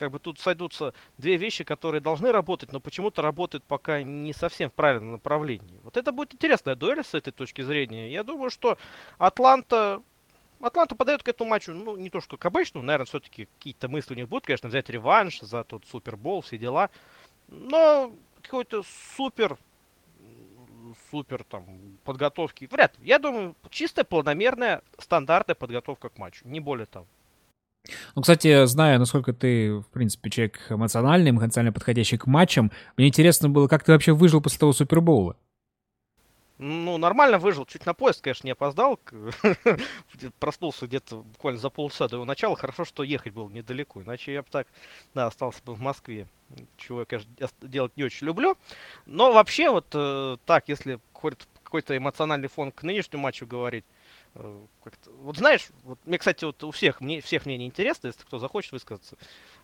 [0.00, 4.70] как бы тут сойдутся две вещи, которые должны работать, но почему-то работают пока не совсем
[4.70, 5.78] в правильном направлении.
[5.84, 8.10] Вот это будет интересная дуэль с этой точки зрения.
[8.10, 8.78] Я думаю, что
[9.18, 10.02] Атланта
[10.58, 14.14] Атланта подает к этому матчу, ну, не то что к обычному, наверное, все-таки какие-то мысли
[14.14, 16.88] у них будут, конечно, взять реванш за тот Супербол, все дела.
[17.48, 18.82] Но какой-то
[19.16, 19.58] супер,
[21.10, 21.66] супер там
[22.04, 23.06] подготовки вряд ли.
[23.06, 27.06] Я думаю, чистая, планомерная, стандартная подготовка к матчу, не более того.
[28.14, 33.48] Ну, кстати, зная, насколько ты, в принципе, человек эмоциональный, эмоционально подходящий к матчам, мне интересно
[33.48, 35.36] было, как ты вообще выжил после того Супербоула?
[36.62, 37.64] Ну, нормально выжил.
[37.64, 39.00] Чуть на поезд, конечно, не опоздал.
[40.38, 42.54] Проснулся где-то буквально за полчаса до его начала.
[42.54, 44.02] Хорошо, что ехать было недалеко.
[44.02, 44.66] Иначе я бы так,
[45.14, 46.26] да, остался бы в Москве.
[46.76, 48.58] Чего я, конечно, делать не очень люблю.
[49.06, 53.86] Но вообще, вот э, так, если какой-то эмоциональный фон к нынешнему матчу говорить,
[54.34, 54.66] э,
[55.20, 58.72] вот знаешь, вот мне, кстати, вот у всех, мне, всех мнений интересно, если кто захочет
[58.72, 59.16] высказаться.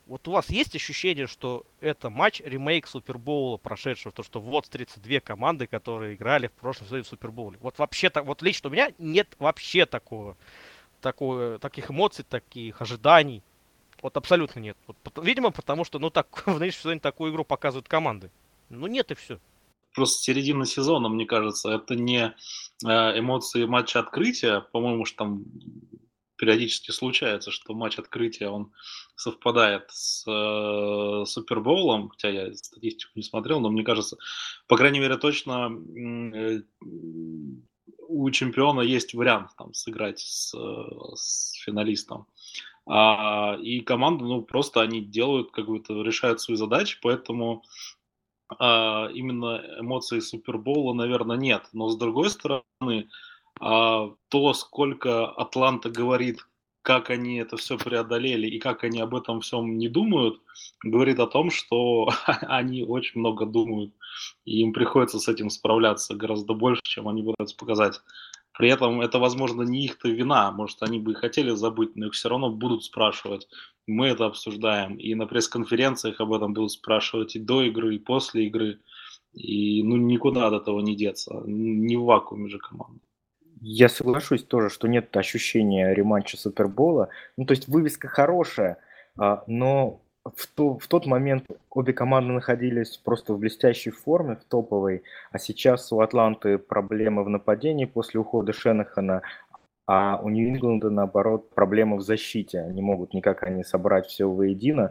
[0.06, 5.20] Вот у вас есть ощущение, что это матч ремейк Супербоула прошедшего, то что вот 32
[5.20, 7.58] команды, которые играли в прошлом сезоне в Супербоуле.
[7.60, 10.36] Вот вообще так, вот лично у меня нет вообще такого,
[11.00, 13.42] такого, таких эмоций, таких ожиданий.
[14.02, 14.76] Вот абсолютно нет.
[14.86, 18.30] Вот, видимо, потому что, ну так, в нынешнем сезоне такую игру показывают команды.
[18.68, 19.40] Ну нет и все
[19.97, 22.34] просто середина сезона, мне кажется, это не
[22.84, 25.44] э, эмоции матча открытия, по-моему, что там
[26.36, 28.72] периодически случается, что матч открытия он
[29.16, 34.18] совпадает с э, Супербоулом, хотя я статистику не смотрел, но мне кажется,
[34.68, 36.61] по крайней мере, точно э,
[38.09, 40.55] у чемпиона есть вариант там сыграть с,
[41.14, 42.26] с финалистом.
[42.88, 47.64] А, и команды, ну, просто они делают какую-то, решают свои задачи, поэтому
[48.49, 51.64] а, именно эмоций Супербоула, наверное, нет.
[51.72, 53.09] Но с другой стороны,
[53.61, 56.47] а, то, сколько Атланта говорит,
[56.82, 60.40] как они это все преодолели и как они об этом всем не думают,
[60.84, 62.09] говорит о том, что
[62.42, 63.92] они очень много думают,
[64.44, 68.01] и им приходится с этим справляться гораздо больше, чем они пытаются показать.
[68.59, 70.50] При этом это, возможно, не их-то вина.
[70.50, 73.48] Может, они бы и хотели забыть, но их все равно будут спрашивать.
[73.86, 74.96] Мы это обсуждаем.
[74.96, 78.80] И на пресс-конференциях об этом будут спрашивать и до игры, и после игры.
[79.34, 81.42] И ну, никуда от этого не деться.
[81.44, 83.00] Не в вакууме же команда.
[83.61, 87.11] Я соглашусь тоже, что нет ощущения рематча Супербола.
[87.36, 88.78] Ну, то есть вывеска хорошая,
[89.18, 90.00] а, но
[90.35, 95.39] в, то, в тот момент обе команды находились просто в блестящей форме, в топовой, а
[95.39, 99.22] сейчас у Атланты проблемы в нападении после ухода Шенахана,
[99.87, 102.61] а у Нью-Ингланда, наоборот, проблемы в защите.
[102.61, 104.91] Они могут никак они собрать все воедино,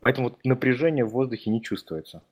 [0.00, 2.22] поэтому вот напряжение в воздухе не чувствуется.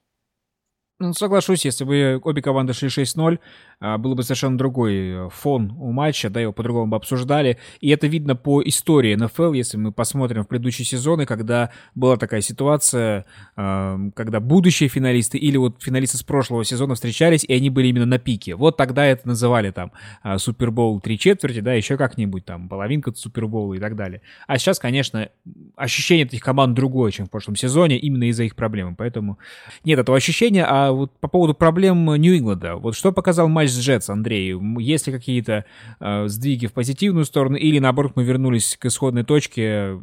[1.02, 3.38] Ну, соглашусь, если бы обе команды шли 6-0,
[3.80, 7.56] а, был бы совершенно другой э, фон у матча, да, его по-другому бы обсуждали.
[7.80, 12.42] И это видно по истории НФЛ, если мы посмотрим в предыдущие сезоны, когда была такая
[12.42, 13.24] ситуация,
[13.56, 18.04] а, когда будущие финалисты или вот финалисты с прошлого сезона встречались, и они были именно
[18.04, 18.54] на пике.
[18.54, 19.92] Вот тогда это называли там
[20.22, 24.20] а, Супербоул три четверти, да, еще как-нибудь там половинка Супербоула и так далее.
[24.46, 25.30] А сейчас, конечно,
[25.76, 28.96] ощущение этих команд другое, чем в прошлом сезоне, именно из-за их проблем.
[28.96, 29.38] Поэтому
[29.82, 34.10] нет этого ощущения, а вот по поводу проблем Нью-Ингланда, вот что показал матч с Джетс,
[34.10, 34.54] Андрей?
[34.78, 35.64] Есть ли какие-то
[36.00, 40.00] э, сдвиги в позитивную сторону, или наоборот мы вернулись к исходной точке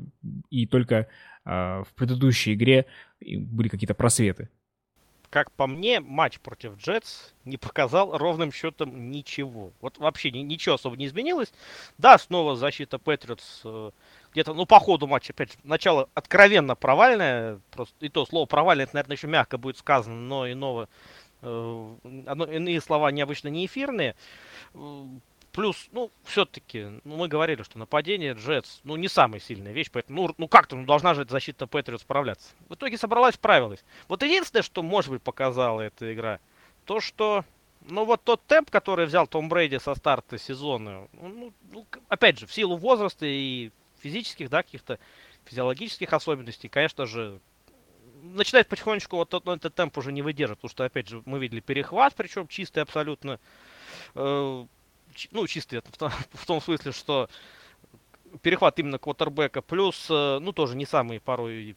[0.50, 1.08] и только
[1.46, 2.86] э, в предыдущей игре
[3.20, 4.50] были какие-то просветы?
[5.30, 9.74] Как по мне, матч против Джетс не показал ровным счетом ничего.
[9.82, 11.52] Вот вообще ни, ничего особо не изменилось.
[11.98, 13.92] Да, снова защита Патриотс э,
[14.38, 18.94] где-то, ну, по ходу матча, опять начало откровенно провальное, просто и то слово провальное, это,
[18.94, 20.90] наверное, еще мягко будет сказано, но иного,
[21.42, 24.16] э, иные слова необычно не эфирные.
[25.52, 30.28] Плюс, ну, все-таки, ну, мы говорили, что нападение Джетс, ну, не самая сильная вещь, поэтому,
[30.28, 32.50] ну, ну как-то ну, должна же защита Патриот справляться.
[32.70, 33.84] В итоге собралась, справилась.
[34.08, 36.40] Вот единственное, что, может быть, показала эта игра,
[36.86, 37.44] то, что,
[37.82, 42.46] ну, вот тот темп, который взял Том Брейди со старта сезона, ну, ну опять же,
[42.46, 43.72] в силу возраста и
[44.02, 45.00] физических, да, каких-то
[45.46, 47.40] физиологических особенностей, конечно же,
[48.22, 51.60] начинает потихонечку вот ну, этот темп уже не выдерживать, потому что, опять же, мы видели
[51.60, 53.40] перехват, причем чистый абсолютно,
[54.16, 54.66] э,
[55.32, 57.30] ну, чистый в в том смысле, что
[58.42, 61.76] перехват именно квотербека, плюс, э, ну, тоже не самые порой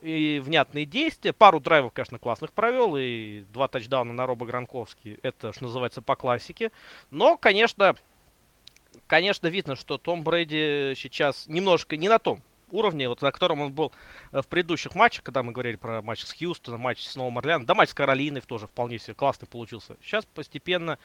[0.00, 1.32] и внятные действия.
[1.32, 6.14] Пару драйвов, конечно, классных провел, и два тачдауна на Роба Гранковский, это, что называется, по
[6.14, 6.70] классике.
[7.10, 7.96] Но, конечно,
[9.08, 13.72] конечно, видно, что Том Брэди сейчас немножко не на том уровне, вот на котором он
[13.72, 13.92] был
[14.30, 17.66] э, в предыдущих матчах, когда мы говорили про матч с Хьюстоном, матч с Новым Орлеаном,
[17.66, 19.96] да, матч с Каролиной тоже вполне себе классный получился.
[20.02, 20.98] Сейчас постепенно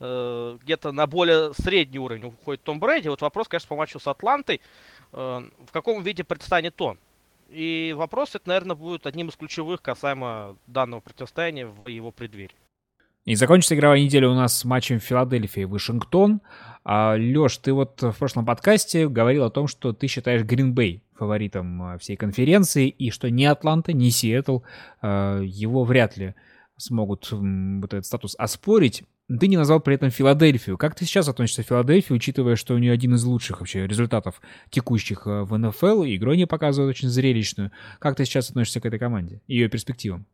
[0.00, 3.08] э, где-то на более средний уровень уходит Том Брэди.
[3.08, 4.60] Вот вопрос, конечно, по матчу с Атлантой,
[5.12, 6.98] э, в каком виде предстанет он.
[7.50, 12.54] И вопрос это, наверное, будет одним из ключевых касаемо данного противостояния в его преддверии.
[13.30, 16.40] И закончится игровая неделя у нас с матчем Филадельфия и Вашингтон.
[16.82, 21.80] А, Леш, ты вот в прошлом подкасте говорил о том, что ты считаешь Гринбей фаворитом
[21.80, 24.62] а, всей конференции, и что ни Атланта, ни Сиэтл
[25.00, 26.34] а, его вряд ли
[26.76, 29.04] смогут вот этот статус оспорить.
[29.28, 30.76] Ты не назвал при этом Филадельфию.
[30.76, 34.40] Как ты сейчас относишься к Филадельфии, учитывая, что у нее один из лучших вообще результатов
[34.70, 37.70] текущих э, в НФЛ, и игру не показывают очень зрелищную.
[38.00, 40.26] Как ты сейчас относишься к этой команде и ее перспективам?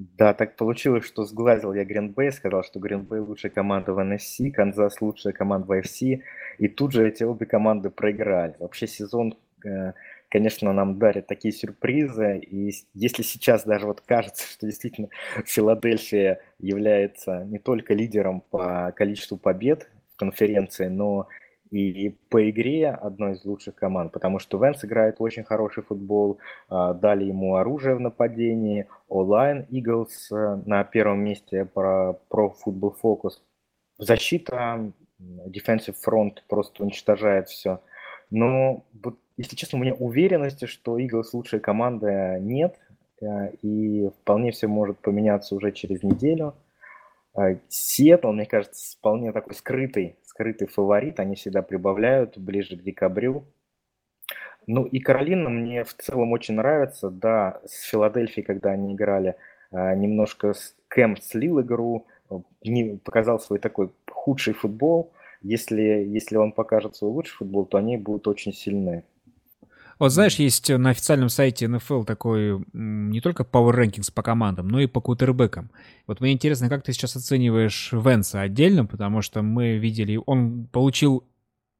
[0.00, 5.02] Да, так получилось, что сглазил я Гринбей, сказал, что Гринбей лучшая команда в NFC, Канзас
[5.02, 6.22] лучшая команда в AFC,
[6.56, 8.56] и тут же эти обе команды проиграли.
[8.58, 9.92] Вообще сезон э,
[10.30, 12.38] конечно, нам дарят такие сюрпризы.
[12.38, 15.10] И если сейчас даже вот кажется, что действительно
[15.44, 21.28] Филадельфия является не только лидером по количеству побед в конференции, но
[21.70, 26.94] и по игре одной из лучших команд, потому что Венс играет очень хороший футбол, а,
[26.94, 33.32] дали ему оружие в нападении, онлайн Eagles э, на первом месте про Pro Football Focus.
[33.98, 34.92] Защита,
[35.46, 37.80] defensive front просто уничтожает все.
[38.30, 38.84] Но
[39.36, 42.76] если честно, у меня уверенности, что Иглс лучшая команда нет,
[43.20, 46.54] э, и вполне все может поменяться уже через неделю.
[47.36, 53.44] Э, Сиэтл, мне кажется, вполне такой скрытый, скрытый фаворит, они всегда прибавляют ближе к декабрю.
[54.66, 59.36] Ну и Каролина мне в целом очень нравится, да, с Филадельфией, когда они играли,
[59.70, 60.54] э, немножко
[60.88, 62.06] Кэм слил игру,
[62.62, 65.12] не показал свой такой худший футбол.
[65.42, 69.04] Если, если он покажет свой лучший футбол, то они будут очень сильны.
[70.00, 74.80] Вот знаешь, есть на официальном сайте NFL такой не только Power Rankings по командам, но
[74.80, 75.70] и по кутербекам.
[76.06, 81.24] Вот мне интересно, как ты сейчас оцениваешь Венса отдельно, потому что мы видели, он получил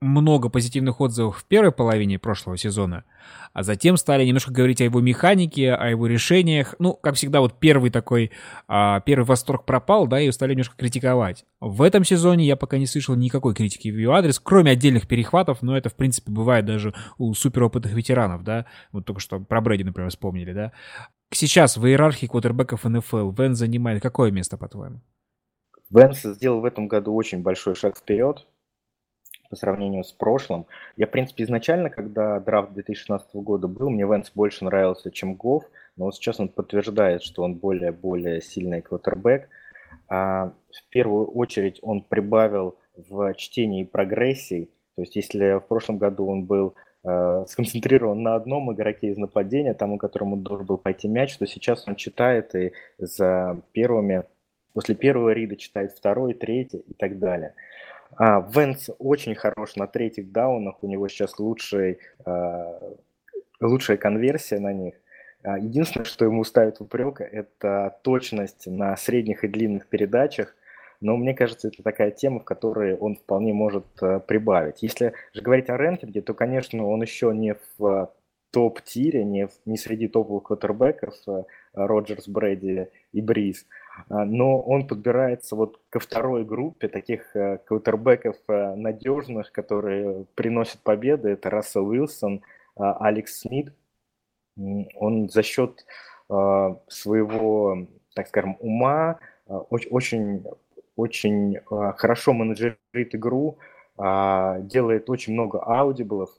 [0.00, 3.04] много позитивных отзывов в первой половине прошлого сезона,
[3.52, 6.74] а затем стали немножко говорить о его механике, о его решениях.
[6.78, 8.30] Ну, как всегда, вот первый такой,
[8.66, 11.44] а, первый восторг пропал, да, и стали немножко критиковать.
[11.60, 15.60] В этом сезоне я пока не слышал никакой критики в его адрес, кроме отдельных перехватов,
[15.60, 18.64] но это, в принципе, бывает даже у суперопытных ветеранов, да.
[18.92, 20.72] Вот только что про Брэди, например, вспомнили, да.
[21.30, 25.02] Сейчас в иерархии квотербеков НФЛ Вен занимает какое место, по-твоему?
[25.90, 28.46] Венс сделал в этом году очень большой шаг вперед
[29.50, 30.66] по сравнению с прошлым.
[30.96, 35.64] Я, в принципе, изначально, когда драфт 2016 года был, мне Венс больше нравился, чем Гофф,
[35.96, 39.48] но вот сейчас он подтверждает, что он более-более сильный квотербек.
[40.08, 46.26] А в первую очередь он прибавил в чтении прогрессий, то есть если в прошлом году
[46.26, 46.74] он был
[47.04, 51.88] э, сконцентрирован на одном игроке из нападения, тому, которому должен был пойти мяч, то сейчас
[51.88, 54.24] он читает и за первыми,
[54.74, 57.54] после первого рида читает второй, третий и так далее.
[58.16, 62.80] А, Венс очень хорош на третьих даунах, у него сейчас лучший, а,
[63.60, 64.94] лучшая конверсия на них.
[65.42, 70.54] А, единственное, что ему ставят в упрек, это точность на средних и длинных передачах.
[71.00, 74.82] Но мне кажется, это такая тема, в которой он вполне может а, прибавить.
[74.82, 78.12] Если же говорить о рэнкинге, то, конечно, он еще не в
[78.50, 81.14] топ-тире, не, в, не среди топовых квотербеков
[81.72, 83.64] Роджерс, Брэди и Бриз.
[84.08, 90.80] А, но он подбирается вот ко второй группе таких э, квотербеков э, надежных, которые приносят
[90.82, 91.30] победы.
[91.30, 92.42] Это Рассел Уилсон,
[92.76, 93.72] а, Алекс Смит.
[94.96, 95.86] Он за счет
[96.28, 100.44] а, своего, так скажем, ума очень,
[100.94, 103.58] очень хорошо менеджерит игру,
[103.98, 106.30] делает очень много audible ов,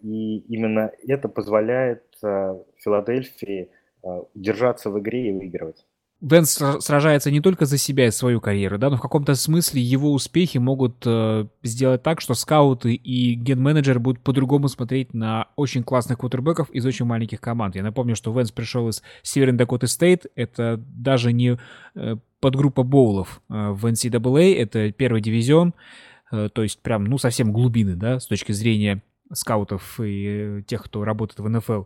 [0.00, 3.70] и именно это позволяет Филадельфии
[4.34, 5.86] держаться в игре и выигрывать.
[6.20, 6.50] Лэнс
[6.80, 10.58] сражается не только за себя и свою карьеру, да, но в каком-то смысле его успехи
[10.58, 16.68] могут э, сделать так, что скауты и ген-менеджеры будут по-другому смотреть на очень классных квотербеков
[16.70, 17.74] из очень маленьких команд.
[17.74, 21.58] Я напомню, что Лэнс пришел из Северной Дакоты Стейт, это даже не
[21.94, 25.72] э, подгруппа боулов э, в NCAA, это первый дивизион,
[26.32, 29.02] э, то есть прям, ну, совсем глубины, да, с точки зрения
[29.32, 31.84] скаутов и тех, кто работает в НФЛ.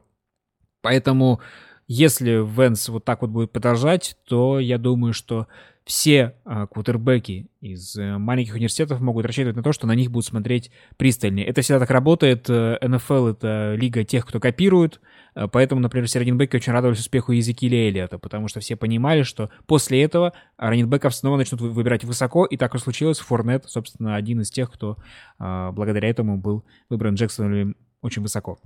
[0.83, 1.41] Поэтому
[1.87, 5.47] если Венс вот так вот будет продолжать, то я думаю, что
[5.85, 10.27] все а, квотербеки из э, маленьких университетов могут рассчитывать на то, что на них будут
[10.27, 11.47] смотреть пристальнее.
[11.47, 12.49] Это всегда так работает.
[12.49, 15.03] НФЛ— это лига тех, кто копирует.
[15.35, 19.51] Э, поэтому, например, все раненбеки очень радовались успеху Езекииля Эллиота, потому что все понимали, что
[19.67, 23.19] после этого раненбеков снова начнут выбирать высоко, и так и случилось.
[23.19, 24.97] Форнет, собственно, один из тех, кто
[25.39, 28.59] а, благодаря этому был выбран Джексоном очень высоко.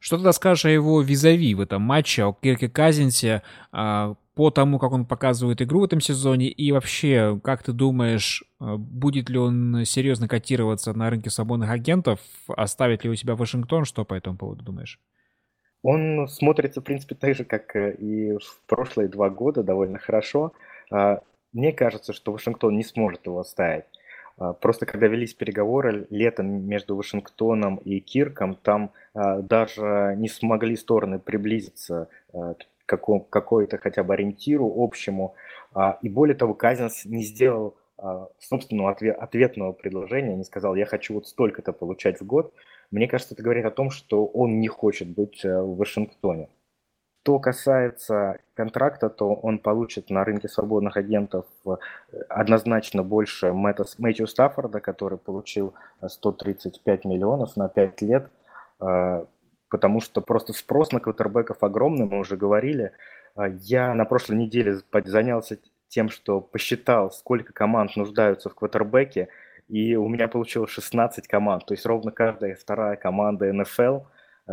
[0.00, 4.78] Что тогда скажешь о его визави в этом матче, о Кирке Казинсе, а, по тому,
[4.78, 9.38] как он показывает игру в этом сезоне, и вообще, как ты думаешь, а, будет ли
[9.38, 14.36] он серьезно котироваться на рынке свободных агентов, оставит ли у себя Вашингтон, что по этому
[14.36, 14.98] поводу думаешь?
[15.82, 20.52] Он смотрится, в принципе, так же, как э, и в прошлые два года, довольно хорошо.
[20.90, 23.84] А, мне кажется, что Вашингтон не сможет его оставить.
[24.38, 30.76] А, просто когда велись переговоры летом между Вашингтоном и Кирком, там а, даже не смогли
[30.76, 35.34] стороны приблизиться а, к каком, какой-то хотя бы ориентиру общему.
[36.02, 37.76] И более того, Казинс не сделал
[38.38, 42.52] собственного ответ, ответного предложения, не сказал, я хочу вот столько-то получать в год.
[42.90, 46.48] Мне кажется, это говорит о том, что он не хочет быть в Вашингтоне.
[47.22, 51.76] Что касается контракта, то он получит на рынке свободных агентов э,
[52.28, 55.72] однозначно больше Мэтта, Мэтью Стаффорда, который получил
[56.04, 58.28] 135 миллионов на 5 лет,
[58.80, 59.24] э,
[59.68, 62.90] потому что просто спрос на квотербеков огромный, мы уже говорили.
[63.36, 69.28] Э, я на прошлой неделе занялся тем, что посчитал, сколько команд нуждаются в квотербеке,
[69.68, 74.00] и у меня получилось 16 команд, то есть ровно каждая вторая команда НФЛ–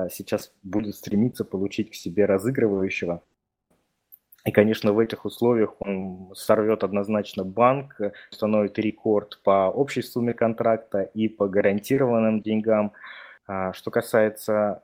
[0.09, 3.21] сейчас будет стремиться получить к себе разыгрывающего.
[4.45, 7.99] И, конечно, в этих условиях он сорвет однозначно банк,
[8.31, 12.93] установит рекорд по общей сумме контракта и по гарантированным деньгам.
[13.47, 14.81] А, что касается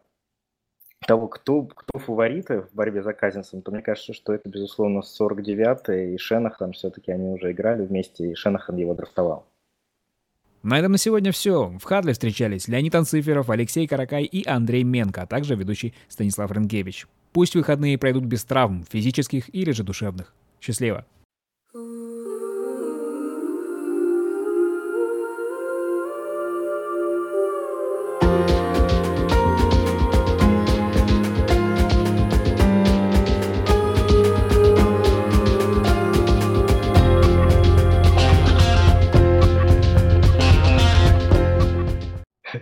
[1.08, 6.16] того, кто, кто фавориты в борьбе за Казинсом, то мне кажется, что это, безусловно, 49-й,
[6.16, 9.46] и Шенахан все-таки они уже играли вместе, и Шенахан его драфтовал.
[10.66, 11.72] На этом на сегодня все.
[11.80, 17.06] В Хадле встречались Леонид Анциферов, Алексей Каракай и Андрей Менко, а также ведущий Станислав Ренкевич.
[17.34, 20.34] Пусть выходные пройдут без травм, физических или же душевных.
[20.60, 21.06] Счастливо!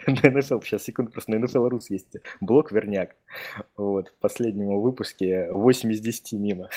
[0.08, 3.16] на NFL, сейчас секунду, просто на NFL Рус есть блок Верняк.
[3.78, 6.70] Вот, в последнем выпуске 8 из 10 мимо.